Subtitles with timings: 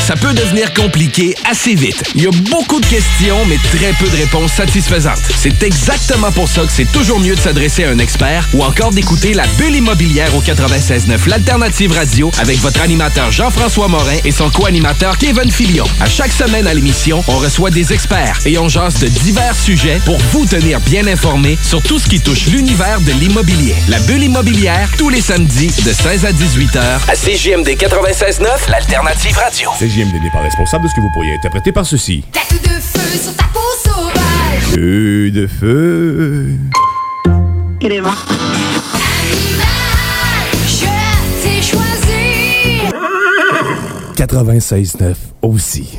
[0.00, 2.02] ça peut devenir compliqué assez vite.
[2.14, 5.20] Il y a beaucoup de questions, mais très peu de réponses satisfaisantes.
[5.36, 8.90] C'est exactement pour ça que c'est toujours mieux de s'adresser à un expert ou encore
[8.90, 14.48] d'écouter la bulle immobilière au 96.9, l'alternative radio, avec votre animateur Jean-François Morin et son
[14.48, 15.84] co-animateur Kevin Filion.
[16.00, 20.00] À chaque semaine à l'émission, on reçoit des experts et on jase de divers sujets
[20.06, 23.76] pour vous tenir bien informé sur tout ce qui touche l'univers de l'immobilier.
[23.88, 29.36] La bulle immobilière, tous les samedis de 16 à 18 heures à CJMD 96.9, l'alternative
[29.36, 29.65] radio.
[29.78, 32.24] CJMD n'est pas responsable de ce que vous pourriez interpréter par ceci.
[32.32, 34.62] Tête de feu sur ta peau sauvage.
[34.74, 36.48] Feu de feu.
[37.82, 38.14] Animal,
[40.66, 40.86] je
[41.42, 42.80] t'ai choisi.
[44.16, 45.98] 96.9 aussi.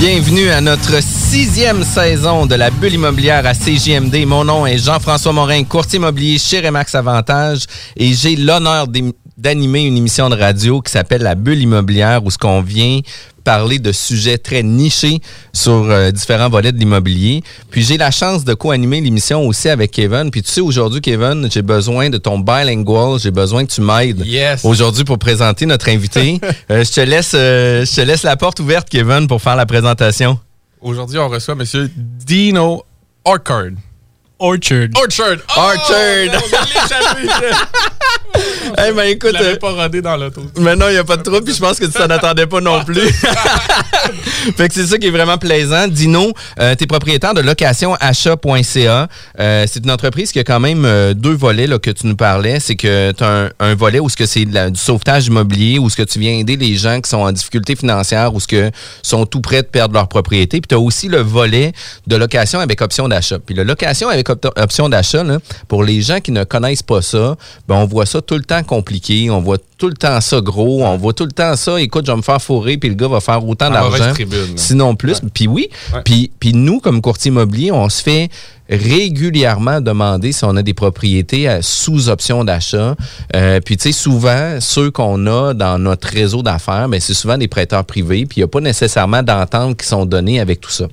[0.00, 4.26] Bienvenue à notre sixième saison de la bulle immobilière à CJMD.
[4.26, 8.86] Mon nom est Jean-François Morin, courtier immobilier chez Remax Avantage et j'ai l'honneur
[9.36, 13.00] d'animer une émission de radio qui s'appelle La bulle immobilière où ce qu'on vient
[13.44, 15.20] parler de sujets très nichés
[15.52, 17.42] sur euh, différents volets de l'immobilier.
[17.70, 20.30] Puis j'ai la chance de co-animer l'émission aussi avec Kevin.
[20.30, 23.18] Puis tu sais, aujourd'hui, Kevin, j'ai besoin de ton bilingual.
[23.20, 24.64] J'ai besoin que tu m'aides Yes.
[24.64, 26.40] aujourd'hui pour présenter notre invité.
[26.70, 29.66] Euh, je, te laisse, euh, je te laisse la porte ouverte, Kevin, pour faire la
[29.66, 30.38] présentation.
[30.80, 31.88] aujourd'hui, on reçoit M.
[31.96, 32.84] Dino
[33.24, 33.72] Orchard.
[34.38, 34.88] Orchard.
[34.96, 35.36] Orchard!
[35.56, 36.28] Oh, Orchard.
[36.34, 37.84] On.
[38.76, 40.42] Eh ben écoute, Je euh, pas rodé dans l'auto.
[40.58, 42.46] mais non, il n'y a pas de trouble, puis je pense que tu t'en attendais
[42.46, 43.08] pas non plus.
[44.56, 45.86] fait que c'est ça qui est vraiment plaisant.
[45.86, 49.08] Dino, euh, tu es propriétaire de locationachat.ca.
[49.38, 52.16] Euh, c'est une entreprise qui a quand même euh, deux volets là, que tu nous
[52.16, 52.58] parlais.
[52.58, 55.88] C'est que tu as un, un volet où ce que c'est du sauvetage immobilier, où
[55.88, 58.70] ce que tu viens aider les gens qui sont en difficulté financière, ou ce que
[59.02, 60.60] sont tout près de perdre leur propriété.
[60.60, 61.72] Puis tu as aussi le volet
[62.08, 63.38] de location avec option d'achat.
[63.38, 65.22] Puis la location avec op- option d'achat,
[65.68, 67.36] pour les gens qui ne connaissent pas ça,
[67.68, 70.84] ben on voit ça tout le temps compliqué, on voit tout le temps ça gros,
[70.84, 73.08] on voit tout le temps ça, écoute, je vais me faire fourrer, puis le gars
[73.08, 74.14] va faire autant mauvaise d'argent,
[74.56, 75.20] sinon plus.
[75.32, 75.68] Puis oui,
[76.04, 78.28] puis nous, comme courtier immobilier, on se fait
[78.68, 82.94] régulièrement demander si on a des propriétés à sous option d'achat.
[83.36, 87.36] Euh, puis tu sais, souvent, ceux qu'on a dans notre réseau d'affaires, ben, c'est souvent
[87.36, 90.70] des prêteurs privés, puis il n'y a pas nécessairement d'entente qui sont données avec tout
[90.70, 90.86] ça.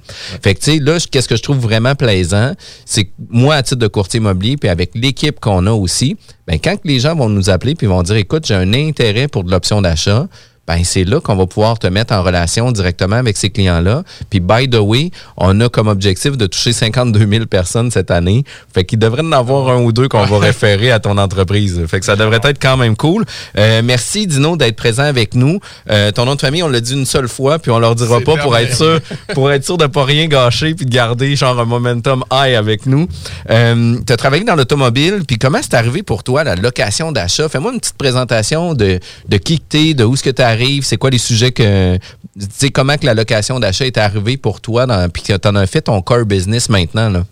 [0.43, 2.53] Fait que tu sais, là, qu'est-ce que je trouve vraiment plaisant,
[2.85, 6.17] c'est que moi, à titre de courtier immobilier, puis avec l'équipe qu'on a aussi,
[6.47, 9.27] ben, quand que les gens vont nous appeler puis vont dire, écoute, j'ai un intérêt
[9.27, 10.27] pour de l'option d'achat,
[10.67, 14.03] ben c'est là qu'on va pouvoir te mettre en relation directement avec ces clients-là.
[14.29, 18.43] Puis, by the way, on a comme objectif de toucher 52 000 personnes cette année.
[18.73, 21.81] Fait qu'il devrait en avoir un ou deux qu'on va référer à ton entreprise.
[21.87, 23.25] Fait que ça devrait être quand même cool.
[23.57, 25.59] Euh, merci, Dino, d'être présent avec nous.
[25.89, 28.21] Euh, ton nom de famille, on l'a dit une seule fois, puis on leur dira
[28.21, 28.99] pas pour être sûr,
[29.33, 32.85] pour être sûr de pas rien gâcher puis de garder genre un momentum high avec
[32.85, 33.07] nous.
[33.49, 37.49] Euh, tu as travaillé dans l'automobile, puis comment c'est arrivé pour toi la location d'achat?
[37.49, 40.41] Fais-moi une petite présentation de, de qui que t'es, de où est-ce que tu
[40.81, 41.97] c'est quoi les sujets que...
[41.97, 45.55] Tu sais, comment que la location d'achat est arrivée pour toi, puis que tu en
[45.55, 47.25] as fait ton core business maintenant, là?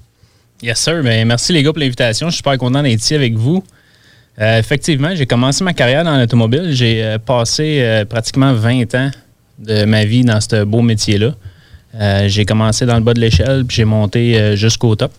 [0.62, 1.02] Yes, sir.
[1.04, 2.28] Ben, merci les gars pour l'invitation.
[2.28, 3.64] Je suis super content d'être ici avec vous.
[4.42, 6.72] Euh, effectivement, j'ai commencé ma carrière dans l'automobile.
[6.72, 9.12] J'ai euh, passé euh, pratiquement 20 ans
[9.58, 11.34] de ma vie dans ce beau métier-là.
[12.28, 15.12] J'ai commencé dans le bas de l'échelle, puis j'ai monté jusqu'au top.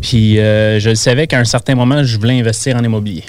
[0.00, 3.24] Puis je le savais qu'à un certain moment, je voulais investir en immobilier.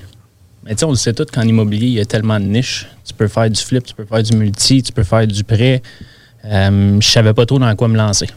[0.64, 2.88] Mais tu sais, on le sait tout qu'en immobilier, il y a tellement de niches.
[3.06, 5.82] Tu peux faire du flip, tu peux faire du multi, tu peux faire du prêt.
[6.46, 8.28] Euh, je savais pas trop dans quoi me lancer.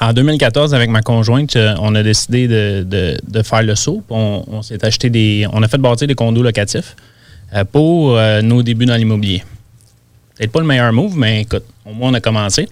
[0.00, 4.02] En 2014, avec ma conjointe, euh, on a décidé de, de- de faire le saut.
[4.10, 5.46] On, s'est acheté des.
[5.52, 6.96] On a fait bâtir des condos locatifs
[7.54, 9.44] euh, pour euh, nos débuts dans l'immobilier.
[10.36, 12.68] Peut-être pas le meilleur move, mais écoute, au moins on a commencé.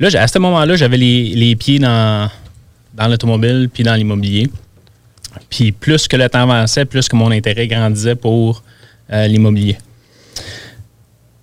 [0.00, 2.30] Là, à ce moment-là, j'avais les, les pieds dans,
[2.94, 4.48] dans l'automobile puis dans l'immobilier.
[5.50, 8.62] Puis plus que le temps avançait, plus que mon intérêt grandissait pour
[9.12, 9.76] euh, l'immobilier.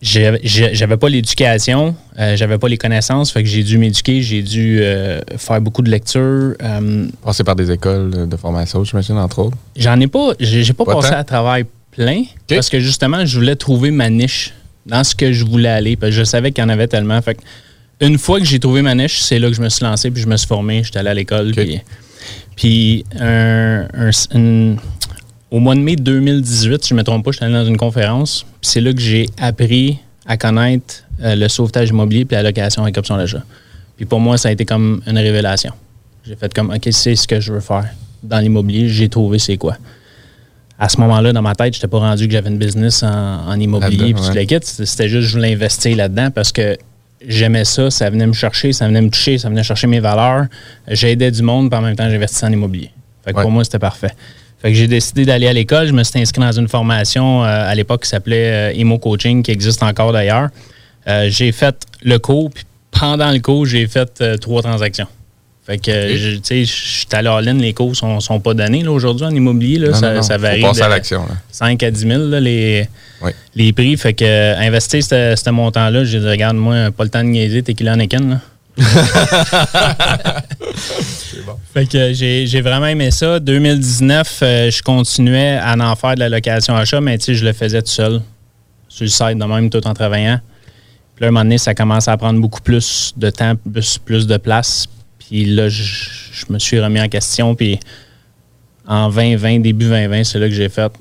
[0.01, 4.79] J'avais pas l'éducation, euh, j'avais pas les connaissances, fait que j'ai dû m'éduquer, j'ai dû
[4.81, 6.53] euh, faire beaucoup de lectures.
[7.23, 9.57] Passer par des écoles de formation, j'imagine, entre autres.
[9.75, 11.15] J'en ai pas, j'ai pas Pas passé tant?
[11.17, 14.53] à travers plein parce que justement, je voulais trouver ma niche
[14.85, 15.95] dans ce que je voulais aller.
[15.95, 17.19] Parce que je savais qu'il y en avait tellement.
[17.21, 17.41] Fait que
[18.01, 20.21] une fois que j'ai trouvé ma niche, c'est là que je me suis lancé puis
[20.21, 20.83] je me suis formé.
[20.83, 21.51] J'étais allé à l'école.
[21.51, 21.81] Puis,
[22.55, 24.77] puis un- un- une-
[25.51, 27.77] au mois de mai 2018, si je ne me trompe pas, j'étais allé dans une
[27.77, 28.45] conférence.
[28.61, 32.83] Puis c'est là que j'ai appris à connaître euh, le sauvetage immobilier puis la location
[32.83, 33.43] avec option d'achat.
[33.95, 35.71] Puis pour moi, ça a été comme une révélation.
[36.27, 37.85] J'ai fait comme, OK, c'est ce que je veux faire
[38.23, 38.89] dans l'immobilier.
[38.89, 39.77] J'ai trouvé c'est quoi.
[40.77, 43.47] À ce moment-là, dans ma tête, je n'étais pas rendu que j'avais une business en,
[43.47, 44.33] en immobilier puis ouais.
[44.85, 46.75] C'était juste, je voulais investir là-dedans parce que
[47.25, 47.89] j'aimais ça.
[47.91, 50.45] Ça venait me chercher, ça venait me toucher, ça venait chercher mes valeurs.
[50.87, 52.91] J'aidais du monde, puis en même temps, j'investissais en immobilier.
[53.23, 53.43] Fait que Ouais.
[53.43, 54.11] pour moi, c'était parfait.
[54.61, 55.87] Fait que j'ai décidé d'aller à l'école.
[55.87, 59.43] Je me suis inscrit dans une formation euh, à l'époque qui s'appelait euh, Imo Coaching,
[59.43, 60.49] qui existe encore d'ailleurs.
[61.07, 65.07] Euh, j'ai fait le cours, puis pendant le cours, j'ai fait euh, trois transactions.
[65.65, 68.53] Fait que, je- tu sais, je suis allé all in, les cours sont, sont pas
[68.53, 69.79] donnés aujourd'hui en immobilier.
[69.79, 70.21] Là, Non, ça, non, non.
[70.21, 71.21] ça Faut varie passer à l'action.
[71.25, 71.33] là.
[71.51, 72.87] 5 à 10 000 là, les,
[73.23, 73.31] Oui.
[73.55, 73.97] les prix.
[73.97, 77.73] Fait que investir ce montant-là, j'ai dit, regarde, moi, pas le temps de niaiser, t'es
[77.73, 78.39] qu'il en est là.
[81.73, 83.39] Fait que j'ai vraiment aimé ça.
[83.39, 87.45] 2019, euh, je continuais à en faire de la location achat, mais tu sais, je
[87.45, 88.21] le faisais tout seul.
[88.87, 90.39] Sur le site, de même, tout en travaillant.
[91.15, 93.97] Puis là, à un moment donné, ça commençait à prendre beaucoup plus de temps, plus,
[93.97, 94.85] plus de place.
[95.27, 95.83] Puis là, je,
[96.31, 97.55] je me suis remis en question.
[97.55, 97.79] Puis
[98.87, 100.91] en 2020, début 2020, c'est là que j'ai fait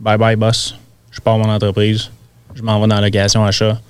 [0.00, 0.74] bye bye, boss.
[1.10, 2.10] Je pars mon entreprise.
[2.54, 3.80] Je m'en vais dans la location achat.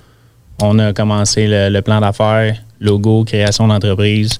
[0.61, 4.39] On a commencé le, le plan d'affaires, logo, création d'entreprise.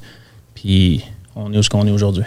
[0.56, 1.04] Puis
[1.36, 2.24] on est où ce qu'on est aujourd'hui.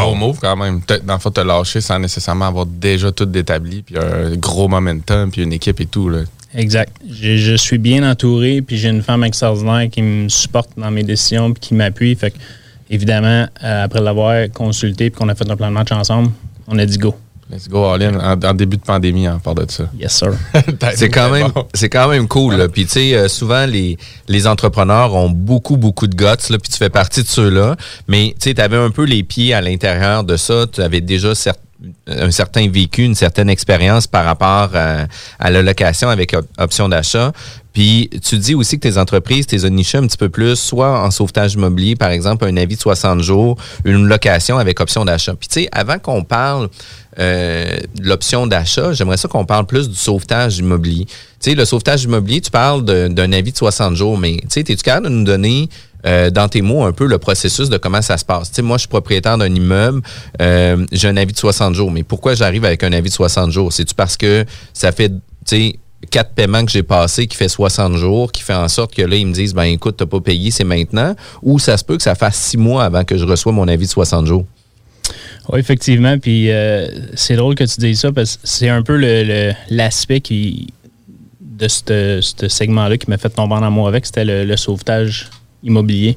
[0.00, 0.80] Gros move quand même.
[0.80, 4.68] Peut-être, Dans le fond, te lâcher sans nécessairement avoir déjà tout établi, puis un gros
[4.68, 6.08] momentum, puis une équipe et tout.
[6.08, 6.20] Là.
[6.54, 6.92] Exact.
[7.08, 11.02] Je, je suis bien entouré, puis j'ai une femme extraordinaire qui me supporte dans mes
[11.04, 12.14] décisions, puis qui m'appuie.
[12.14, 12.38] Fait que,
[12.90, 16.30] évidemment, euh, après l'avoir consulté, puis qu'on a fait un plan de match ensemble,
[16.66, 17.14] on a dit go.
[17.50, 19.88] Let's go all in en, en début de pandémie, en part de ça.
[19.98, 20.32] Yes, sir.
[20.94, 22.56] C'est quand même, c'est quand même cool.
[22.56, 22.68] là.
[22.68, 23.96] Puis tu sais, euh, souvent les,
[24.28, 27.76] les entrepreneurs ont beaucoup beaucoup de guts là, puis tu fais partie de ceux-là.
[28.06, 30.66] Mais tu sais, tu avais un peu les pieds à l'intérieur de ça.
[30.70, 31.54] Tu avais déjà cer-
[32.08, 37.32] un certain vécu, une certaine expérience par rapport à, la location avec op- option d'achat.
[37.72, 41.12] Puis tu dis aussi que tes entreprises, tes nichées un petit peu plus, soit en
[41.12, 45.34] sauvetage immobilier, par exemple, un avis de 60 jours, une location avec option d'achat.
[45.34, 46.68] Puis tu sais, avant qu'on parle
[47.20, 51.04] euh, de l'option d'achat, j'aimerais ça qu'on parle plus du sauvetage immobilier.
[51.04, 54.60] Tu sais, le sauvetage immobilier, tu parles d'un avis de 60 jours, mais tu sais,
[54.60, 55.68] es-tu capable de nous donner
[56.08, 58.50] euh, dans tes mots un peu le processus de comment ça se passe?
[58.50, 60.00] Tu moi, je suis propriétaire d'un immeuble,
[60.40, 63.50] euh, j'ai un avis de 60 jours, mais pourquoi j'arrive avec un avis de 60
[63.50, 63.72] jours?
[63.72, 65.78] C'est-tu parce que ça fait, tu sais,
[66.10, 69.16] quatre paiements que j'ai passés qui fait 60 jours, qui fait en sorte que là,
[69.16, 72.02] ils me disent, ben écoute, t'as pas payé, c'est maintenant, ou ça se peut que
[72.02, 74.46] ça fasse six mois avant que je reçois mon avis de 60 jours?
[75.50, 76.18] Oui, effectivement.
[76.18, 78.96] Puis euh, c'est drôle que tu dises ça parce que c'est un peu
[79.70, 80.72] l'aspect qui
[81.40, 85.28] de ce segment-là qui m'a fait tomber en amour avec, c'était le sauvetage
[85.62, 86.16] immobilier.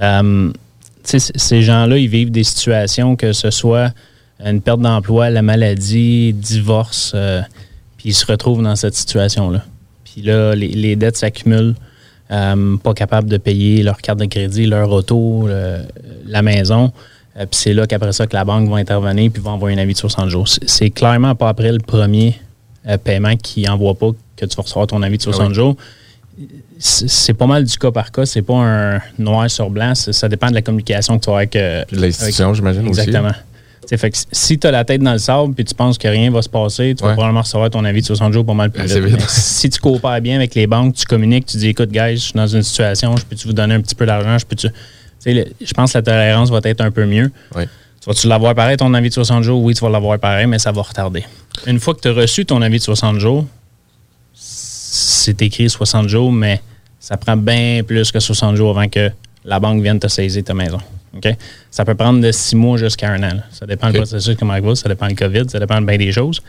[0.00, 0.50] Euh,
[1.04, 3.92] ces gens-là, ils vivent des situations que ce soit
[4.44, 7.40] une perte d'emploi, la maladie, divorce, euh,
[7.96, 9.64] puis ils se retrouvent dans cette situation-là.
[10.04, 11.74] Puis là, les, les dettes s'accumulent,
[12.30, 15.78] euh, pas capables de payer leur carte de crédit, leur auto, le-
[16.26, 16.92] la maison.
[17.36, 19.80] Euh, puis c'est là qu'après ça que la banque va intervenir puis va envoyer un
[19.82, 20.46] avis de 60 jours.
[20.48, 22.38] C'est- clairement pas après le premier
[23.04, 25.54] paiement qui n'envoie pas que tu vas recevoir ton avis de 60 Ah oui.
[25.54, 25.76] jours.
[26.78, 28.24] C'est pas mal du cas par cas.
[28.26, 29.94] C'est pas un noir sur blanc.
[29.94, 33.00] Ça dépend de la communication que tu as avec, euh, l'institution, j'imagine aussi.
[33.00, 33.32] Exactement.
[33.96, 36.30] Fait que si tu as la tête dans le sable puis tu penses que rien
[36.30, 37.14] va se passer, tu vas Ouais.
[37.14, 39.18] probablement recevoir ton avis de 60 jours pas mal plus Assez vite.
[39.30, 42.32] si tu coopères bien avec les banques, tu communiques, tu dis écoute, guys, je suis
[42.34, 44.68] dans une situation, je peux-tu vous donner un petit peu d'argent, je peux-tu.
[45.24, 47.30] Je pense que la tolérance va être un peu mieux.
[47.56, 47.64] Oui.
[48.02, 49.62] Tu vas-tu l'avoir pareil, ton avis de 60 jours?
[49.62, 51.24] Oui, tu vas l'avoir pareil, mais ça va retarder.
[51.66, 53.46] Une fois que tu as reçu ton avis de 60 jours,
[54.90, 56.60] c'est écrit 60 jours, mais
[56.98, 59.10] ça prend bien plus que 60 jours avant que
[59.44, 60.78] la banque vienne te saisir ta maison.
[61.16, 61.28] OK?
[61.70, 63.34] Ça peut prendre de 6 mois jusqu'à un an.
[63.34, 63.42] là.
[63.50, 64.04] Ça dépend du OK.
[64.06, 66.40] processus comment il va, ça dépend du COVID, ça dépend de bien des choses.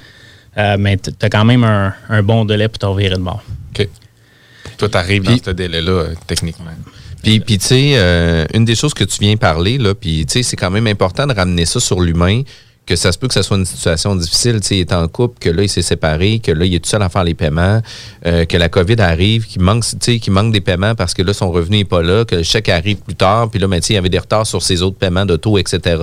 [0.57, 3.43] Euh, mais tu as quand même un, un bon délai pour te revirer de bord.
[3.77, 3.87] OK.
[4.77, 6.65] Toi, t'arrives dans Puis- ce délai-là, euh, techniquement.
[7.21, 10.33] Puis, puis tu sais, euh, une des choses que tu viens parler, là, puis tu
[10.33, 12.43] sais, c'est quand même important de ramener ça sur l'humain,
[12.89, 15.37] que ça se peut que ce soit une situation difficile, tu il est en couple,
[15.39, 17.83] que là, il s'est séparé, que là, il est tout seul à faire les paiements,
[18.25, 21.21] euh, que la COVID arrive, qu'il manque, tu sais, qu'il manque des paiements parce que
[21.21, 23.79] là, son revenu n'est pas là, que le chèque arrive plus tard, puis là, ben,
[23.87, 26.01] il y avait des retards sur ses autres paiements d'auto, etc.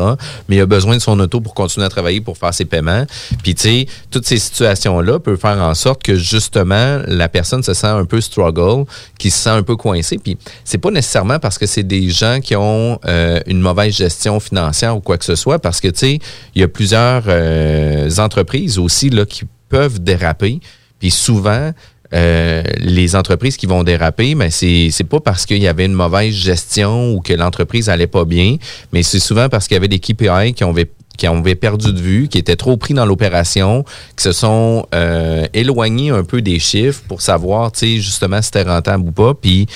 [0.48, 3.04] Mais il a besoin de son auto pour continuer à travailler, pour faire ses paiements.
[3.42, 7.74] Puis, tu sais, toutes ces situations-là peuvent faire en sorte que, justement, la personne se
[7.74, 8.84] sent un peu struggle,
[9.18, 10.18] qui se sent un peu coincé.
[10.18, 14.38] Puis, c'est pas nécessairement parce que c'est des gens qui ont euh, une mauvaise gestion
[14.38, 16.18] financière ou quoi que ce soit, parce que, tu sais,
[16.54, 20.60] il y a plusieurs euh, entreprises aussi là, qui peuvent déraper.
[20.98, 21.72] Puis souvent,
[22.12, 25.94] euh, les entreprises qui vont déraper, mais c'est c'est pas parce qu'il y avait une
[25.94, 28.56] mauvaise gestion ou que l'entreprise allait pas bien,
[28.92, 30.74] mais c'est souvent parce qu'il y avait des KPI qui ont
[31.16, 33.86] qui avaient perdu de vue, qui étaient trop pris dans l'opération,
[34.18, 38.50] qui se sont euh, éloignés un peu des chiffres pour savoir, tu sais, justement, si
[38.52, 39.32] c'était rentable ou pas.
[39.32, 39.66] Puis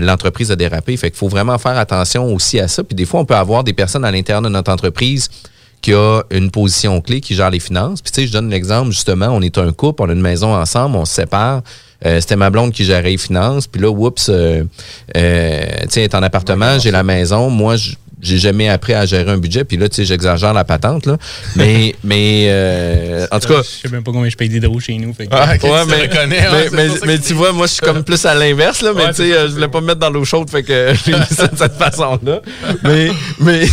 [0.00, 0.96] l'entreprise a dérapé.
[0.96, 2.84] Fait qu'il faut vraiment faire attention aussi à ça.
[2.84, 5.28] Puis des fois, on peut avoir des personnes à l'intérieur de notre entreprise
[5.82, 8.02] qui a une position clé, qui gère les finances.
[8.02, 10.54] Puis tu sais, je donne l'exemple, justement, on est un couple, on a une maison
[10.54, 11.62] ensemble, on se sépare.
[12.06, 13.66] Euh, c'était ma blonde qui gérait les finances.
[13.66, 14.62] Puis là, oups, euh,
[15.16, 17.50] euh, tu sais, est en appartement, j'ai la maison.
[17.50, 19.64] Moi, je- j'ai jamais appris à gérer un budget.
[19.64, 21.16] Puis là, tu sais, j'exagère la patente, là.
[21.56, 24.96] Mais, mais euh, en tout cas, Je sais même pas combien je paye d'hydro chez
[24.98, 25.12] nous.
[25.14, 27.72] fait que- Ah, ok, Ouais, tu mais, reconnais, hein, mais, mais- tu vois, moi, je
[27.74, 29.86] suis comme plus à l'inverse, là, mais Ouais, tu sais, euh, je voulais pas me
[29.86, 32.40] mettre dans l'eau chaude, fait que j'ai mis ça de cette façon-là.
[32.82, 33.10] Mais,
[33.40, 33.66] mais,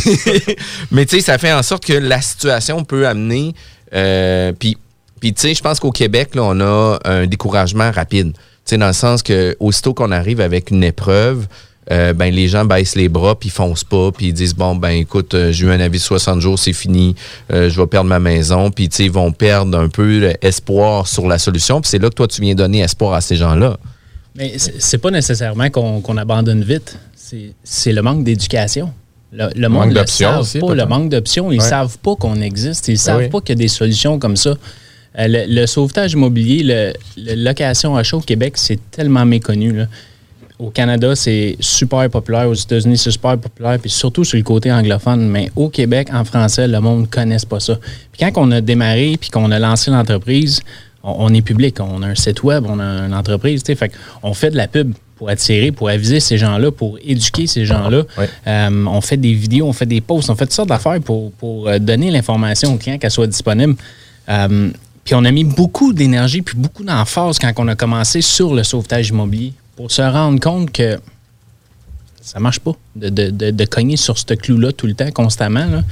[0.92, 3.54] mais tu sais, ça fait en sorte que la situation peut amener,
[3.94, 4.78] euh, puis,
[5.20, 8.34] puis tu sais, je pense qu'au Québec, là, on a un découragement rapide.
[8.34, 11.48] Tu sais, dans le sens que aussitôt qu'on arrive avec une épreuve,
[11.92, 14.76] euh, ben les gens baissent les bras puis ils foncent pas puis ils disent bon
[14.76, 17.16] ben écoute euh, j'ai eu un avis de 60 jours c'est fini
[17.54, 21.08] euh, je vais perdre ma maison puis tu sais ils vont perdre un peu espoir
[21.08, 23.54] sur la solution puis c'est là que toi tu viens donner espoir à ces gens
[23.56, 23.78] là
[24.36, 26.98] Mais c'est pas nécessairement qu'on abandonne vite.
[27.16, 28.92] C'est c'est le manque d'éducation.
[29.32, 30.74] Le, le monde Manque ne savent aussi, pas.
[30.76, 31.70] Le manque d'options, ils Ouais.
[31.70, 32.88] savent pas qu'on existe.
[32.88, 33.30] Ils savent oui.
[33.30, 34.52] pas qu'il y a des solutions comme ça.
[35.20, 39.72] Euh, le, le sauvetage immobilier, le, le location achat au Québec, c'est tellement méconnu.
[39.74, 39.86] là.
[40.58, 42.48] Au Canada, c'est super populaire.
[42.48, 43.78] Aux États-Unis, c'est super populaire.
[43.80, 45.28] Puis surtout sur le côté anglophone.
[45.28, 47.78] Mais au Québec, en français, le monde ne connaisse pas ça.
[48.12, 50.62] Puis quand on a démarré puis qu'on a lancé l'entreprise,
[51.04, 51.80] on, on est public.
[51.80, 53.64] On a un site web, on a une entreprise.
[53.66, 53.92] Fait
[54.24, 58.04] on fait de la pub pour attirer, pour aviser ces gens-là, pour éduquer ces gens-là.
[58.18, 58.30] Ouais.
[58.48, 61.32] Euh, on fait des vidéos, on fait des posts, on fait toutes sortes d'affaires pour,
[61.34, 63.76] pour euh, donner l'information aux clients qu'elle soit disponible.
[64.30, 64.70] Euh,
[65.04, 68.64] puis on a mis beaucoup d'énergie puis beaucoup d'emphase quand on a commencé sur le
[68.64, 71.00] sauvetage immobilier pour se rendre compte que
[72.22, 75.66] ça marche pas de, de- de- de cogner sur ce clou-là tout le temps, constamment.
[75.66, 75.84] là.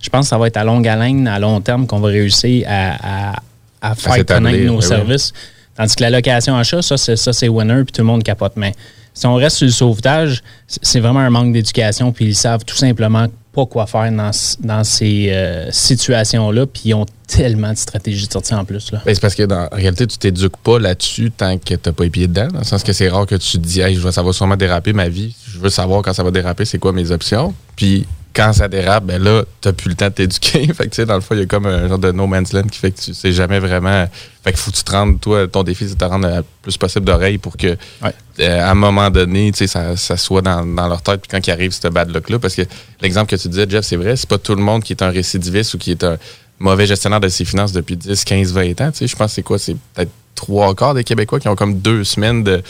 [0.00, 2.66] Je pense que ça va être à longue haleine, à long terme, qu'on va réussir
[2.68, 3.42] à, à-
[3.82, 4.82] à faire connaître nos ben oui.
[4.82, 5.32] services.
[5.76, 8.52] Tandis que la location achat, ça, c'est, ça, c'est winner, puis tout le monde capote.
[8.56, 8.74] Mais
[9.14, 12.64] si on reste sur le sauvetage, c'est- c'est vraiment un manque d'éducation, puis ils savent
[12.64, 14.30] tout simplement pas quoi faire dans,
[14.60, 18.92] dans ces euh, situations-là, puis ils ont tellement de stratégies de sortie en plus.
[18.92, 19.02] Là.
[19.04, 22.04] Ben, c'est parce que dans, en réalité, tu t'éduques pas là-dessus tant que t'as pas
[22.04, 22.48] les pieds dedans.
[22.48, 24.32] Dans le sens que c'est rare que tu te dis, hey, je vais, ça va
[24.32, 25.34] sûrement déraper ma vie.
[25.46, 27.54] Je veux savoir quand ça va déraper, c'est quoi mes options.
[27.76, 30.66] Puis quand ça dérape, ben là, t'as plus le temps de t'éduquer.
[30.74, 32.26] fait que tu sais, dans le fond, il y a comme un genre de no
[32.26, 34.06] man's land qui fait que tu sais jamais vraiment.
[34.44, 36.44] Fait que faut que tu te rendes, toi, ton défi, c'est de te rendre le
[36.62, 38.12] plus possible d'oreilles pour que Ouais.
[38.40, 41.20] euh, à un moment donné, tu sais, ça, ça soit dans, dans leur tête.
[41.20, 42.62] Puis quand il arrive ce bad luck-là, parce que
[43.00, 45.10] l'exemple que tu disais, Jeff, c'est vrai, c'est pas tout le monde qui est un
[45.10, 46.16] récidiviste ou qui est un
[46.58, 48.90] mauvais gestionnaire de ses finances depuis 10, 15, 20 ans.
[48.92, 49.58] Tu sais, je pense que c'est quoi?
[49.58, 52.62] C'est peut-être trois quarts des Québécois qui ont comme deux semaines de,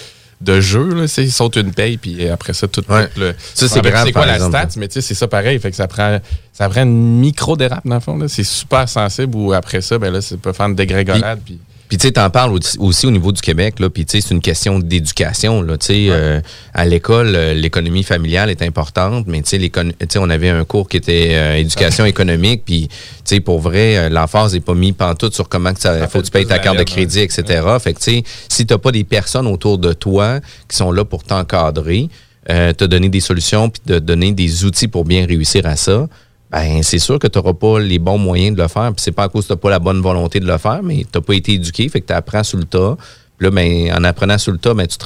[0.43, 0.95] de jeu.
[0.95, 3.09] Là, ils sautent une paye, puis après ça, tout Ouais.
[3.17, 3.35] le.
[3.55, 4.57] Ça, c'est me rappelle grave, C'est quoi la exemple.
[4.59, 4.69] stat?
[4.81, 5.59] Mais tu sais, c'est ça pareil.
[5.59, 6.19] Fait que ça prend,
[6.53, 8.19] ça prend une micro-dérape, dans le fond.
[8.29, 11.41] C'est super sensible, ou après ça, ben là, ça peut faire une dégrégolade.
[11.45, 11.59] Puis,
[11.93, 14.27] Puis tu sais, t'en parles aussi, aussi au niveau du Québec, là, puis tu sais,
[14.27, 16.41] c'est une question d'éducation, là, tu sais, euh,
[16.73, 20.97] à l'école, euh, l'économie familiale est importante, mais tu sais, on avait un cours qui
[20.97, 22.97] était euh, éducation économique, puis tu
[23.27, 26.21] sais, pour vrai, euh, l'emphase n'est pas mis pantoute sur comment que ça, Ça faut
[26.21, 27.25] que tu payes ta carte de crédit, ouais.
[27.25, 27.61] etc.
[27.79, 31.05] Fait que tu sais, si t'as pas des personnes autour de toi qui sont là
[31.05, 32.09] pour t'encadrer,
[32.49, 36.09] euh, te donner des solutions, puis te donner des outils pour bien réussir à ça,
[36.53, 38.93] ben c'est sûr que tu n'auras pas les bons moyens de le faire.
[38.93, 40.83] Puis c'est pas à cause que tu n'as pas la bonne volonté de le faire,
[40.83, 42.97] mais tu n'as pas été éduqué, fait que tu apprends sur le tas.
[43.43, 45.05] Là, ben, en apprenant sur le tas, ben, tu, te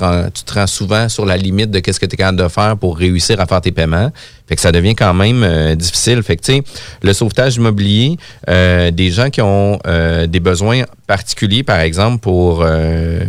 [0.55, 3.41] rends, souvent sur la limite de qu'est-ce que tu es capable de faire pour réussir
[3.41, 4.13] à faire tes paiements.
[4.47, 6.23] Fait que ça devient quand même euh, difficile.
[6.23, 6.63] Fait que,
[7.01, 8.19] le sauvetage immobilier,
[8.51, 13.21] euh, des gens qui ont euh, des besoins particuliers, par exemple, pour euh,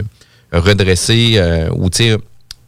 [0.52, 1.90] redresser ou,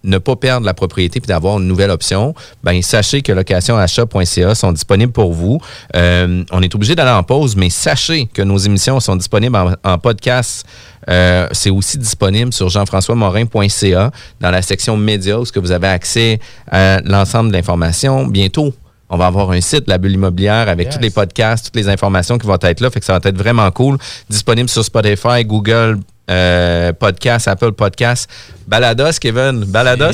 [0.04, 4.72] ne pas perdre la propriété puis d'avoir une nouvelle option, ben sachez que locationachat.ca sont
[4.72, 5.60] disponibles pour vous.
[5.96, 9.74] Euh, on est obligé d'aller en pause, mais sachez que nos émissions sont disponibles en,
[9.84, 10.66] en podcast.
[11.10, 16.40] Euh, c'est aussi disponible sur jean-françois-morin.ca dans la section médias où vous avez accès
[16.72, 18.26] à l'ensemble de l'information.
[18.28, 18.74] Bientôt,
[19.12, 20.96] On va avoir un site, la bulle immobilière, avec Yes.
[20.96, 22.92] tous les podcasts, toutes les informations qui vont être là.
[22.92, 23.98] Fait que ça va être vraiment cool.
[24.30, 25.98] Disponible sur Spotify, Google
[26.30, 28.30] euh, Podcast, Apple Podcast.
[28.68, 29.66] Balados, Kevin.
[29.66, 30.12] Balados.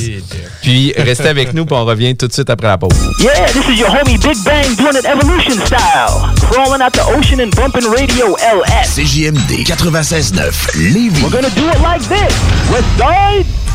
[0.61, 2.93] Puis restez avec nous, puis on revient tout de suite après la pause.
[3.19, 6.33] Yeah, this is your homie Big Bang doing it evolution style.
[6.51, 8.95] Crawling out the ocean and bumping radio LS.
[8.95, 11.21] CJMD 96.9 Lévis.
[11.21, 12.33] We're gonna do it like this.
[12.71, 13.74] Let's ride.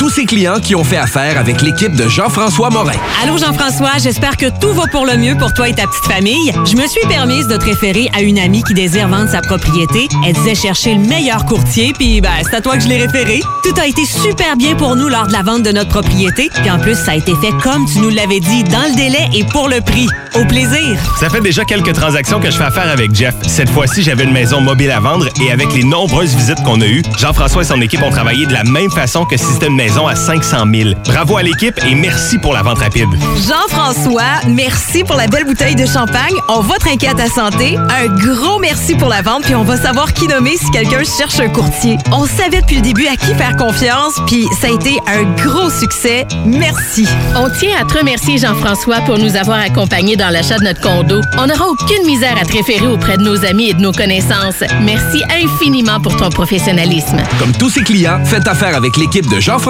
[0.00, 2.96] tous ces clients qui ont fait affaire avec l'équipe de Jean-François Morin.
[3.22, 6.54] Allô Jean-François, j'espère que tout va pour le mieux pour toi et ta petite famille.
[6.64, 10.08] Je me suis permise de te référer à une amie qui désire vendre sa propriété.
[10.26, 13.42] Elle disait chercher le meilleur courtier, puis ben, c'est à toi que je l'ai référé.
[13.62, 16.70] Tout a été super bien pour nous lors de la vente de notre propriété, puis
[16.70, 19.44] en plus, ça a été fait comme tu nous l'avais dit, dans le délai et
[19.44, 20.08] pour le prix.
[20.34, 20.98] Au plaisir!
[21.18, 23.34] Ça fait déjà quelques transactions que je fais affaire avec Jeff.
[23.46, 26.86] Cette fois-ci, j'avais une maison mobile à vendre et avec les nombreuses visites qu'on a
[26.86, 29.76] eues, Jean-François et son équipe ont travaillé de la même façon que si c'était une
[29.76, 30.90] maison à 500 000.
[31.04, 33.08] Bravo à l'équipe et merci pour la vente rapide.
[33.46, 36.34] Jean-François, merci pour la belle bouteille de champagne.
[36.48, 37.76] On va trinquer à ta santé.
[37.76, 41.40] Un gros merci pour la vente, puis on va savoir qui nommer si quelqu'un cherche
[41.40, 41.98] un courtier.
[42.12, 45.70] On savait depuis le début à qui faire confiance, puis ça a été un gros
[45.70, 46.26] succès.
[46.46, 47.06] Merci.
[47.34, 51.20] On tient à te remercier, Jean-François, pour nous avoir accompagnés dans l'achat de notre condo.
[51.36, 54.62] On n'aura aucune misère à te référer auprès de nos amis et de nos connaissances.
[54.82, 57.16] Merci infiniment pour ton professionnalisme.
[57.38, 59.69] Comme tous ses clients, faites affaire avec l'équipe de Jean-François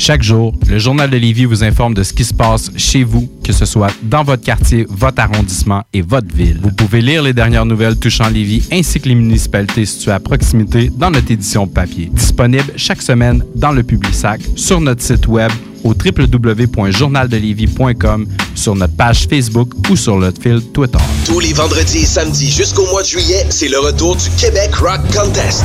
[0.00, 3.28] Chaque jour, le Journal de Lévis vous informe de ce qui se passe chez vous,
[3.42, 6.60] que ce soit dans votre quartier, votre arrondissement et votre ville.
[6.62, 10.88] Vous pouvez lire les dernières nouvelles touchant Lévis ainsi que les municipalités situées à proximité
[10.96, 12.10] dans notre édition papier.
[12.12, 15.50] Disponible chaque semaine dans le Publisac, sur notre site web
[15.82, 20.98] au www.journaldelévis.com, sur notre page Facebook ou sur notre fil Twitter.
[21.26, 25.00] Tous les vendredis et samedis jusqu'au mois de juillet, c'est le retour du Québec Rock
[25.12, 25.64] Contest.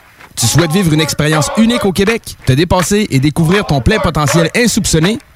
[0.35, 4.49] Tu souhaites vivre une expérience unique au Québec, te dépasser et découvrir ton plein potentiel
[4.55, 5.19] insoupçonné?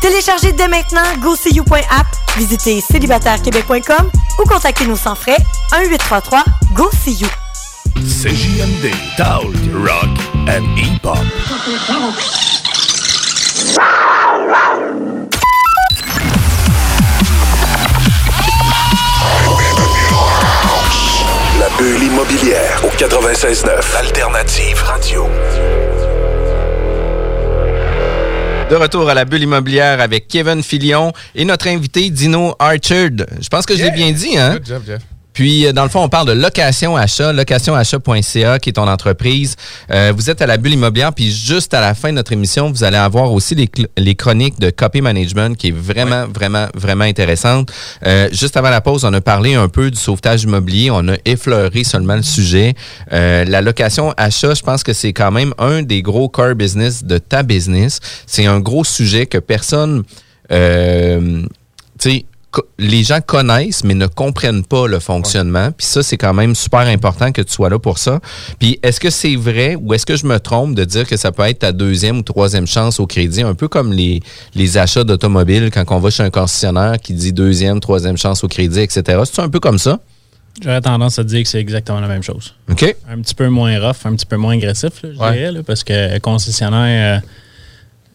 [0.00, 2.06] Téléchargez dès maintenant GoSeeYou.app,
[2.36, 5.38] visitez célibatairequebec.com ou contactez-nous sans frais
[5.72, 7.28] 1-833-GO-SEE-YOU.
[7.96, 11.18] CJMD, Talk, Rock and Hip-Hop.
[21.58, 25.26] La bulle immobilière au 96.9 Alternative Radio.
[28.68, 33.10] De retour à la bulle immobilière avec Kevin Filion et notre invité Dino Archard.
[33.40, 34.54] Je pense que je l'ai bien dit, hein?
[34.54, 35.02] Good job, Jeff.
[35.36, 39.54] Puis, euh, dans le fond, on parle de location achat, locationachat.ca, qui est ton entreprise.
[39.90, 42.70] Euh, vous êtes à la bulle immobilière, puis juste à la fin de notre émission,
[42.70, 47.70] vous allez avoir aussi les, chroniques de copy management, qui est vraiment, vraiment, vraiment intéressante.
[48.06, 50.90] Euh, juste avant la pause, on a parlé un peu du sauvetage immobilier.
[50.90, 52.74] On a effleuré seulement le sujet.
[53.12, 57.04] Euh, la location achat, je pense que c'est quand même un des gros core business
[57.04, 58.00] de ta business.
[58.26, 60.02] C'est un gros sujet que personne,
[60.50, 61.42] euh,
[62.00, 62.26] tu sais,
[62.78, 65.70] les gens connaissent, mais ne comprennent pas le fonctionnement.
[65.72, 68.20] Puis ça, c'est quand même super important que tu sois là pour ça.
[68.58, 71.32] Puis est-ce que c'est vrai ou est-ce que je me trompe de dire que ça
[71.32, 74.20] peut être ta deuxième ou troisième chance au crédit, un peu comme les,
[74.54, 78.48] les achats d'automobiles quand on va chez un concessionnaire qui dit deuxième, troisième chance au
[78.48, 79.20] crédit, etc.
[79.24, 80.00] C'est un peu comme ça?
[80.62, 82.54] J'aurais tendance à dire que c'est exactement la même chose.
[82.70, 82.96] OK.
[83.10, 85.32] Un petit peu moins rough, un petit peu moins agressif, là, je Ouais.
[85.32, 87.26] dirais, là, parce que concessionnaire, euh,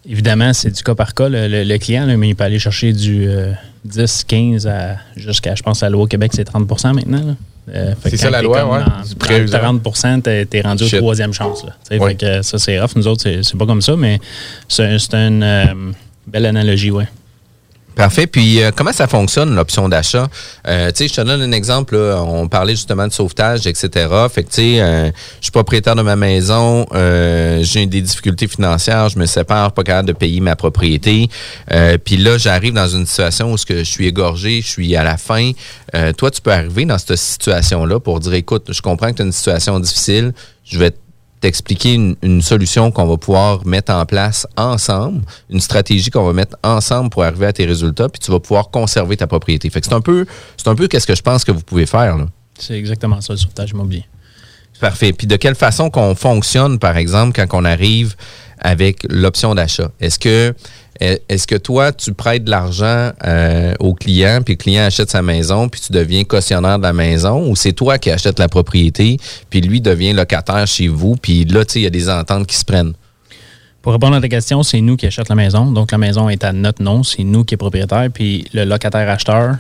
[0.08, 1.30] évidemment, c'est du cas par cas.
[1.30, 3.52] Le, le- le client, là, mais il peut aller chercher du euh,
[3.86, 7.36] 10, 15 à jusqu'à, je pense, à la loi au Québec, c'est 30% maintenant.
[7.74, 8.80] Euh, C'est ça, la loi, ouais.
[8.84, 9.60] dans- Du dans prêt usant.
[9.60, 10.96] 30 t'es, rendu Shit.
[10.96, 11.64] au troisième chance.
[11.64, 11.76] Là.
[11.90, 12.10] Tu sais, Ouais.
[12.10, 12.96] Fait que ça, c'est rough.
[12.96, 14.20] Nous autres, c'est, pas comme ça, mais
[14.68, 15.66] c'est, c'est une euh,
[16.28, 17.08] belle analogie, ouais.
[17.96, 18.26] Parfait.
[18.26, 20.30] Puis, euh, comment ça fonctionne, l'option d'achat?
[20.68, 21.96] Euh, tu sais, je te donne un exemple.
[21.98, 22.24] là.
[22.26, 24.08] On parlait justement de sauvetage, etc.
[24.34, 25.08] Fait que, tu sais, euh,
[25.40, 29.84] je suis propriétaire de ma maison, euh, j'ai des difficultés financières, je me sépare, pas
[29.84, 31.28] capable de payer ma propriété.
[31.74, 35.18] Euh, puis là, j'arrive dans une situation où je suis égorgé, je suis à la
[35.18, 35.52] fin.
[35.94, 39.22] Euh, toi, tu peux arriver dans cette situation-là pour dire, écoute, je comprends que tu
[39.22, 40.92] as une situation difficile, je vais
[41.42, 46.34] t'expliquer une, une solution qu'on va pouvoir mettre en place ensemble, une stratégie qu'on va
[46.34, 49.70] mettre ensemble pour arriver à tes résultats, puis tu vas pouvoir conserver ta propriété.
[49.70, 50.26] Fait que c'est un peu,
[50.56, 52.18] c'est un peu qu'est-ce que je pense que vous pouvez faire.
[52.18, 52.28] Là.
[52.58, 54.06] C'est exactement ça, le sauvetage immobilier.
[54.80, 55.14] Parfait.
[55.14, 58.16] Puis de quelle façon qu'on fonctionne, par exemple, quand on arrive
[58.62, 59.92] avec l'option d'achat?
[60.00, 60.54] Est-ce que
[61.00, 65.24] est-ce que toi, tu prêtes de l'argent euh, au client, puis le client achète sa
[65.24, 69.18] maison, puis tu deviens cautionnaire de la maison, ou c'est toi qui achètes la propriété,
[69.50, 72.46] puis lui devient locataire chez vous, puis là, tu sais, il y a des ententes
[72.46, 72.94] qui se prennent?
[73.82, 75.72] Pour répondre à ta question, c'est nous qui achetons la maison.
[75.72, 77.02] Donc, la maison est à notre nom.
[77.02, 78.10] C'est nous qui est propriétaire.
[78.14, 79.56] Puis, le locataire-acheteur,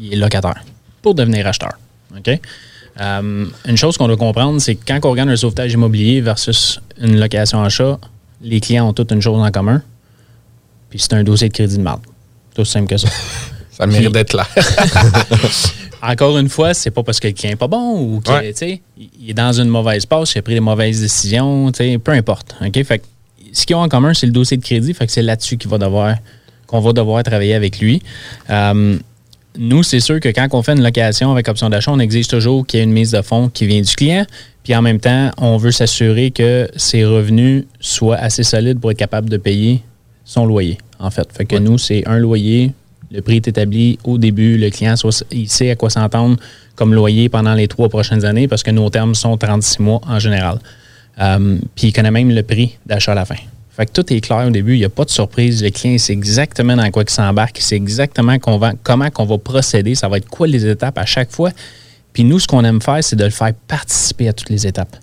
[0.00, 0.64] il est locataire
[1.02, 1.72] pour devenir acheteur.
[2.16, 2.40] OK?
[3.00, 6.80] Euh, une chose qu'on doit comprendre, c'est que quand on regarde un sauvetage immobilier versus
[7.00, 7.98] une location-achat,
[8.40, 9.82] les clients ont toutes une chose en commun.
[10.90, 12.02] Puis, c'est un dossier de crédit de marde.
[12.54, 13.08] C'est aussi simple que ça.
[13.70, 14.48] Ça mérite d'être clair.
[16.02, 18.80] Encore une fois, c'est pas parce que le client est pas bon ou qu'il Ouais.
[19.20, 22.56] il est dans une mauvaise passe, il a pris des mauvaises décisions, peu importe.
[22.64, 22.82] OK?
[22.84, 23.04] Fait que
[23.52, 24.94] ce qu'ils ont en commun, c'est le dossier de crédit.
[24.94, 26.16] Fait que c'est là-dessus qu'il va devoir,
[26.66, 28.02] qu'on va devoir travailler avec lui.
[28.50, 28.98] Euh,
[29.58, 32.64] nous, c'est sûr que quand on fait une location avec option d'achat, on exige toujours
[32.64, 34.24] qu'il y ait une mise de fonds qui vient du client.
[34.62, 38.98] Puis en même temps, on veut s'assurer que ses revenus soient assez solides pour être
[38.98, 39.82] capable de payer
[40.24, 41.28] son loyer, en fait.
[41.32, 42.72] Fait que nous, c'est un loyer,
[43.10, 46.36] le prix est établi au début, le client soit, il sait à quoi s'entendre
[46.76, 50.20] comme loyer pendant les trois prochaines années parce que nos termes sont 36 mois en
[50.20, 50.58] général.
[51.20, 53.36] Euh, puis il connaît même le prix d'achat à la fin.
[53.78, 55.62] Fait que tout est clair au début, il n'y a pas de surprise.
[55.62, 59.24] Le client sait exactement dans quoi il s'embarque, il sait exactement qu'on va, comment qu'on
[59.24, 61.52] va procéder, ça va être quoi les étapes à chaque fois.
[62.12, 64.96] Puis nous, ce qu'on aime faire, c'est de le faire participer à toutes les étapes.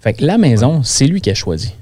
[0.00, 1.74] Fait que la maison, c'est lui qui a choisi.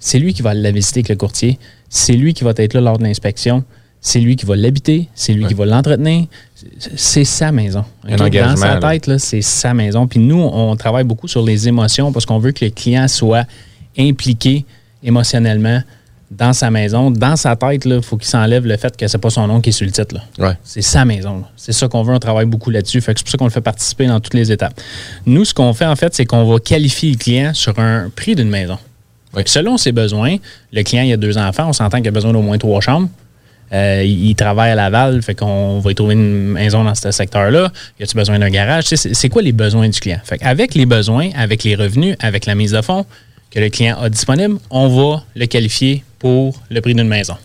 [0.00, 1.60] C'est lui qui va la visiter avec le courtier.
[1.88, 3.62] C'est lui qui va être là lors de l'inspection.
[4.00, 5.08] C'est lui qui va l'habiter.
[5.14, 6.26] C'est lui qui va l'entretenir.
[6.96, 7.84] C'est- sa maison.
[8.04, 8.20] Un OK?
[8.22, 10.08] engagement, Dans sa tête, c'est sa maison.
[10.08, 13.46] Puis nous, on travaille beaucoup sur les émotions parce qu'on veut que le client soit
[13.96, 14.64] impliqué
[15.02, 15.82] émotionnellement
[16.30, 17.10] dans sa maison.
[17.10, 19.70] Dans sa tête, il faut qu'il s'enlève le fait que c'est pas son nom qui
[19.70, 20.14] est sur le titre.
[20.14, 20.48] là.
[20.48, 20.54] Ouais.
[20.62, 21.38] C'est sa maison.
[21.38, 21.48] là.
[21.56, 22.12] C'est ça qu'on veut.
[22.14, 23.00] On travaille beaucoup là-dessus.
[23.00, 24.78] C'est pour ça qu'on le fait participer dans toutes les étapes.
[25.24, 28.34] Nous, ce qu'on fait, en fait, c'est qu'on va qualifier le client sur un prix
[28.34, 28.78] d'une maison.
[29.46, 30.36] Selon ses besoins,
[30.72, 31.68] le client, il a deux enfants.
[31.68, 33.08] On s'entend qu'il a besoin d'au moins trois chambres.
[33.72, 37.10] Euh, il il travaille à Laval, fait qu'on va y trouver une maison dans ce
[37.10, 37.70] secteur-là.
[38.00, 38.84] Y a-tu besoin d'un garage?
[38.86, 40.20] C'est quoi les besoins du client?
[40.24, 43.04] Fait avec les besoins, avec les revenus, avec la mise de fonds
[43.50, 47.36] que le client a disponible, on va le qualifier pour le prix d'une maison.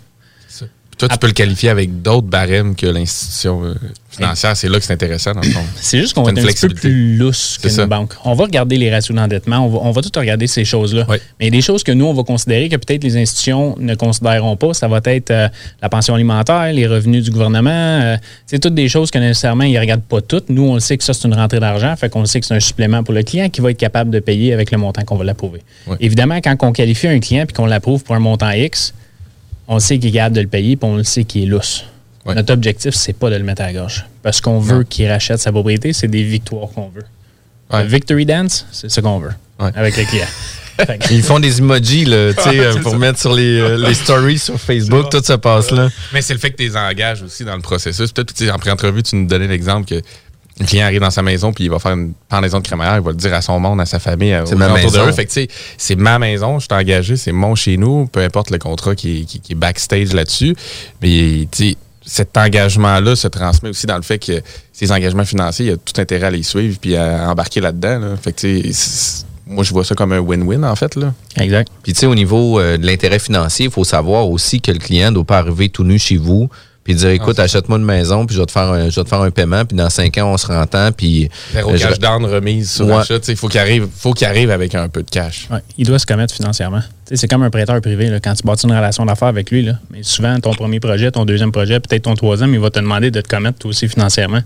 [1.03, 3.73] Toi, tu peux le qualifier avec d'autres barèmes que l'institution euh,
[4.09, 4.55] financière.
[4.55, 5.59] C'est là que c'est intéressant, dans le fond.
[5.75, 7.81] C'est juste qu'on va être un petit peu plus lousse C'est ça.
[7.81, 8.13] qu'une banque.
[8.23, 11.05] On va regarder les ratios d'endettement, on va, on va tout regarder ces choses-là.
[11.41, 14.73] Mais des choses que nous, on va considérer que peut-être les institutions ne considéreront pas.
[14.73, 15.49] Ça va être euh,
[15.81, 17.69] la pension alimentaire, les revenus du gouvernement.
[17.69, 20.47] euh, c'est toutes des choses que nécessairement, ils ne regardent pas toutes.
[20.47, 21.93] Nous, on le sait que ça, c'est une rentrée d'argent.
[21.97, 24.19] Fait qu'on sait que c'est un supplément pour le client qui va être capable de
[24.19, 25.61] payer avec le montant qu'on va l'approuver.
[25.99, 28.93] Évidemment, quand on qualifie un client puis qu'on l'approuve pour un montant X,
[29.67, 31.85] on sait qu'il est capable de le payer puis on le sait qu'il est lousse.
[32.25, 34.05] Notre objectif, c'est pas de le mettre à la gorge.
[34.21, 37.03] Parce qu'on veut qu'il rachète sa propriété, c'est des victoires qu'on veut.
[37.85, 40.27] Victory dance, c'est ce qu'on veut avec le client.
[40.87, 42.33] Fait que- Ils font des emojis là, euh,
[42.81, 42.97] pour ça.
[42.97, 45.89] mettre sur les, euh, les stories sur Facebook, tout se passe là.
[46.11, 48.11] Mais c'est le fait que tu les engages aussi dans le processus.
[48.11, 50.01] Peut-être, tu sais, en pré-entrevue, tu nous donnais l'exemple que
[50.59, 53.01] le client arrive dans sa maison puis il va faire une pendaison de crémaillère, il
[53.03, 54.97] va le dire à son monde, à sa famille, C'est aux ma gens autour de
[54.97, 55.09] maison.
[55.09, 55.11] eux.
[55.13, 58.59] Fait que, c'est ma maison, je suis engagé, c'est mon chez nous, peu importe le
[58.59, 60.55] contrat qui est, qui- qui est backstage là-dessus.
[61.01, 64.41] Mais tu sais, cet engagement-là se transmet aussi dans le fait que
[64.73, 67.99] ces engagements financiers, il y a tout intérêt à les suivre puis à embarquer là-dedans.
[67.99, 68.07] là.
[68.21, 68.61] Fait que,
[69.47, 70.95] moi, je vois ça comme un win-win, en fait.
[70.95, 71.13] Là.
[71.37, 71.69] Exact.
[71.81, 74.79] Puis, tu sais, au niveau euh, de l'intérêt financier, il faut savoir aussi que le
[74.79, 76.49] client ne doit pas arriver tout nu chez vous
[76.83, 79.09] puis dire, écoute, achète-moi une maison, puis je vais te faire un, je vais te
[79.09, 81.29] faire un paiement, puis dans cinq ans, on se rentend, puis...
[81.53, 82.95] Zéro euh, je- cash down remise sur Ouais.
[82.95, 83.19] achat.
[83.27, 85.47] Il faut qu'il arrive, faut qu'il arrive avec un peu de cash.
[85.49, 86.81] Ouais, il doit se commettre financièrement.
[87.11, 88.07] C'est comme un prêteur privé.
[88.09, 91.11] là, quand tu bâtis une relation d'affaires avec lui, là, mais souvent, ton premier projet,
[91.11, 93.87] ton deuxième projet, peut-être ton troisième, il va te demander de te commettre toi aussi
[93.87, 94.41] financièrement.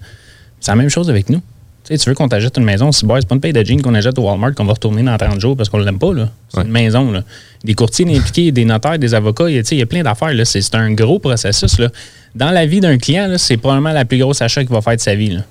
[0.59, 1.41] C'est la même chose avec nous.
[1.87, 3.93] Tu sais, tu veux qu'on t'achète une maison, c'est pas une paye de jeans qu'on
[3.95, 6.13] achète au Walmart qu'on va retourner dans 30 jours parce qu'on l'aime pas.
[6.13, 6.27] là.
[6.53, 7.11] C'est une maison.
[7.11, 7.23] Là.
[7.63, 10.33] Des courtiers impliqués, des notaires, des avocats, il y a- plein d'affaires.
[10.33, 10.43] là.
[10.43, 11.79] C'est un gros processus.
[11.79, 11.87] Là.
[12.35, 15.01] Dans la vie d'un client, c'est probablement la plus grosse achat qu'il va faire de
[15.01, 15.29] sa vie.
[15.29, 15.41] Là.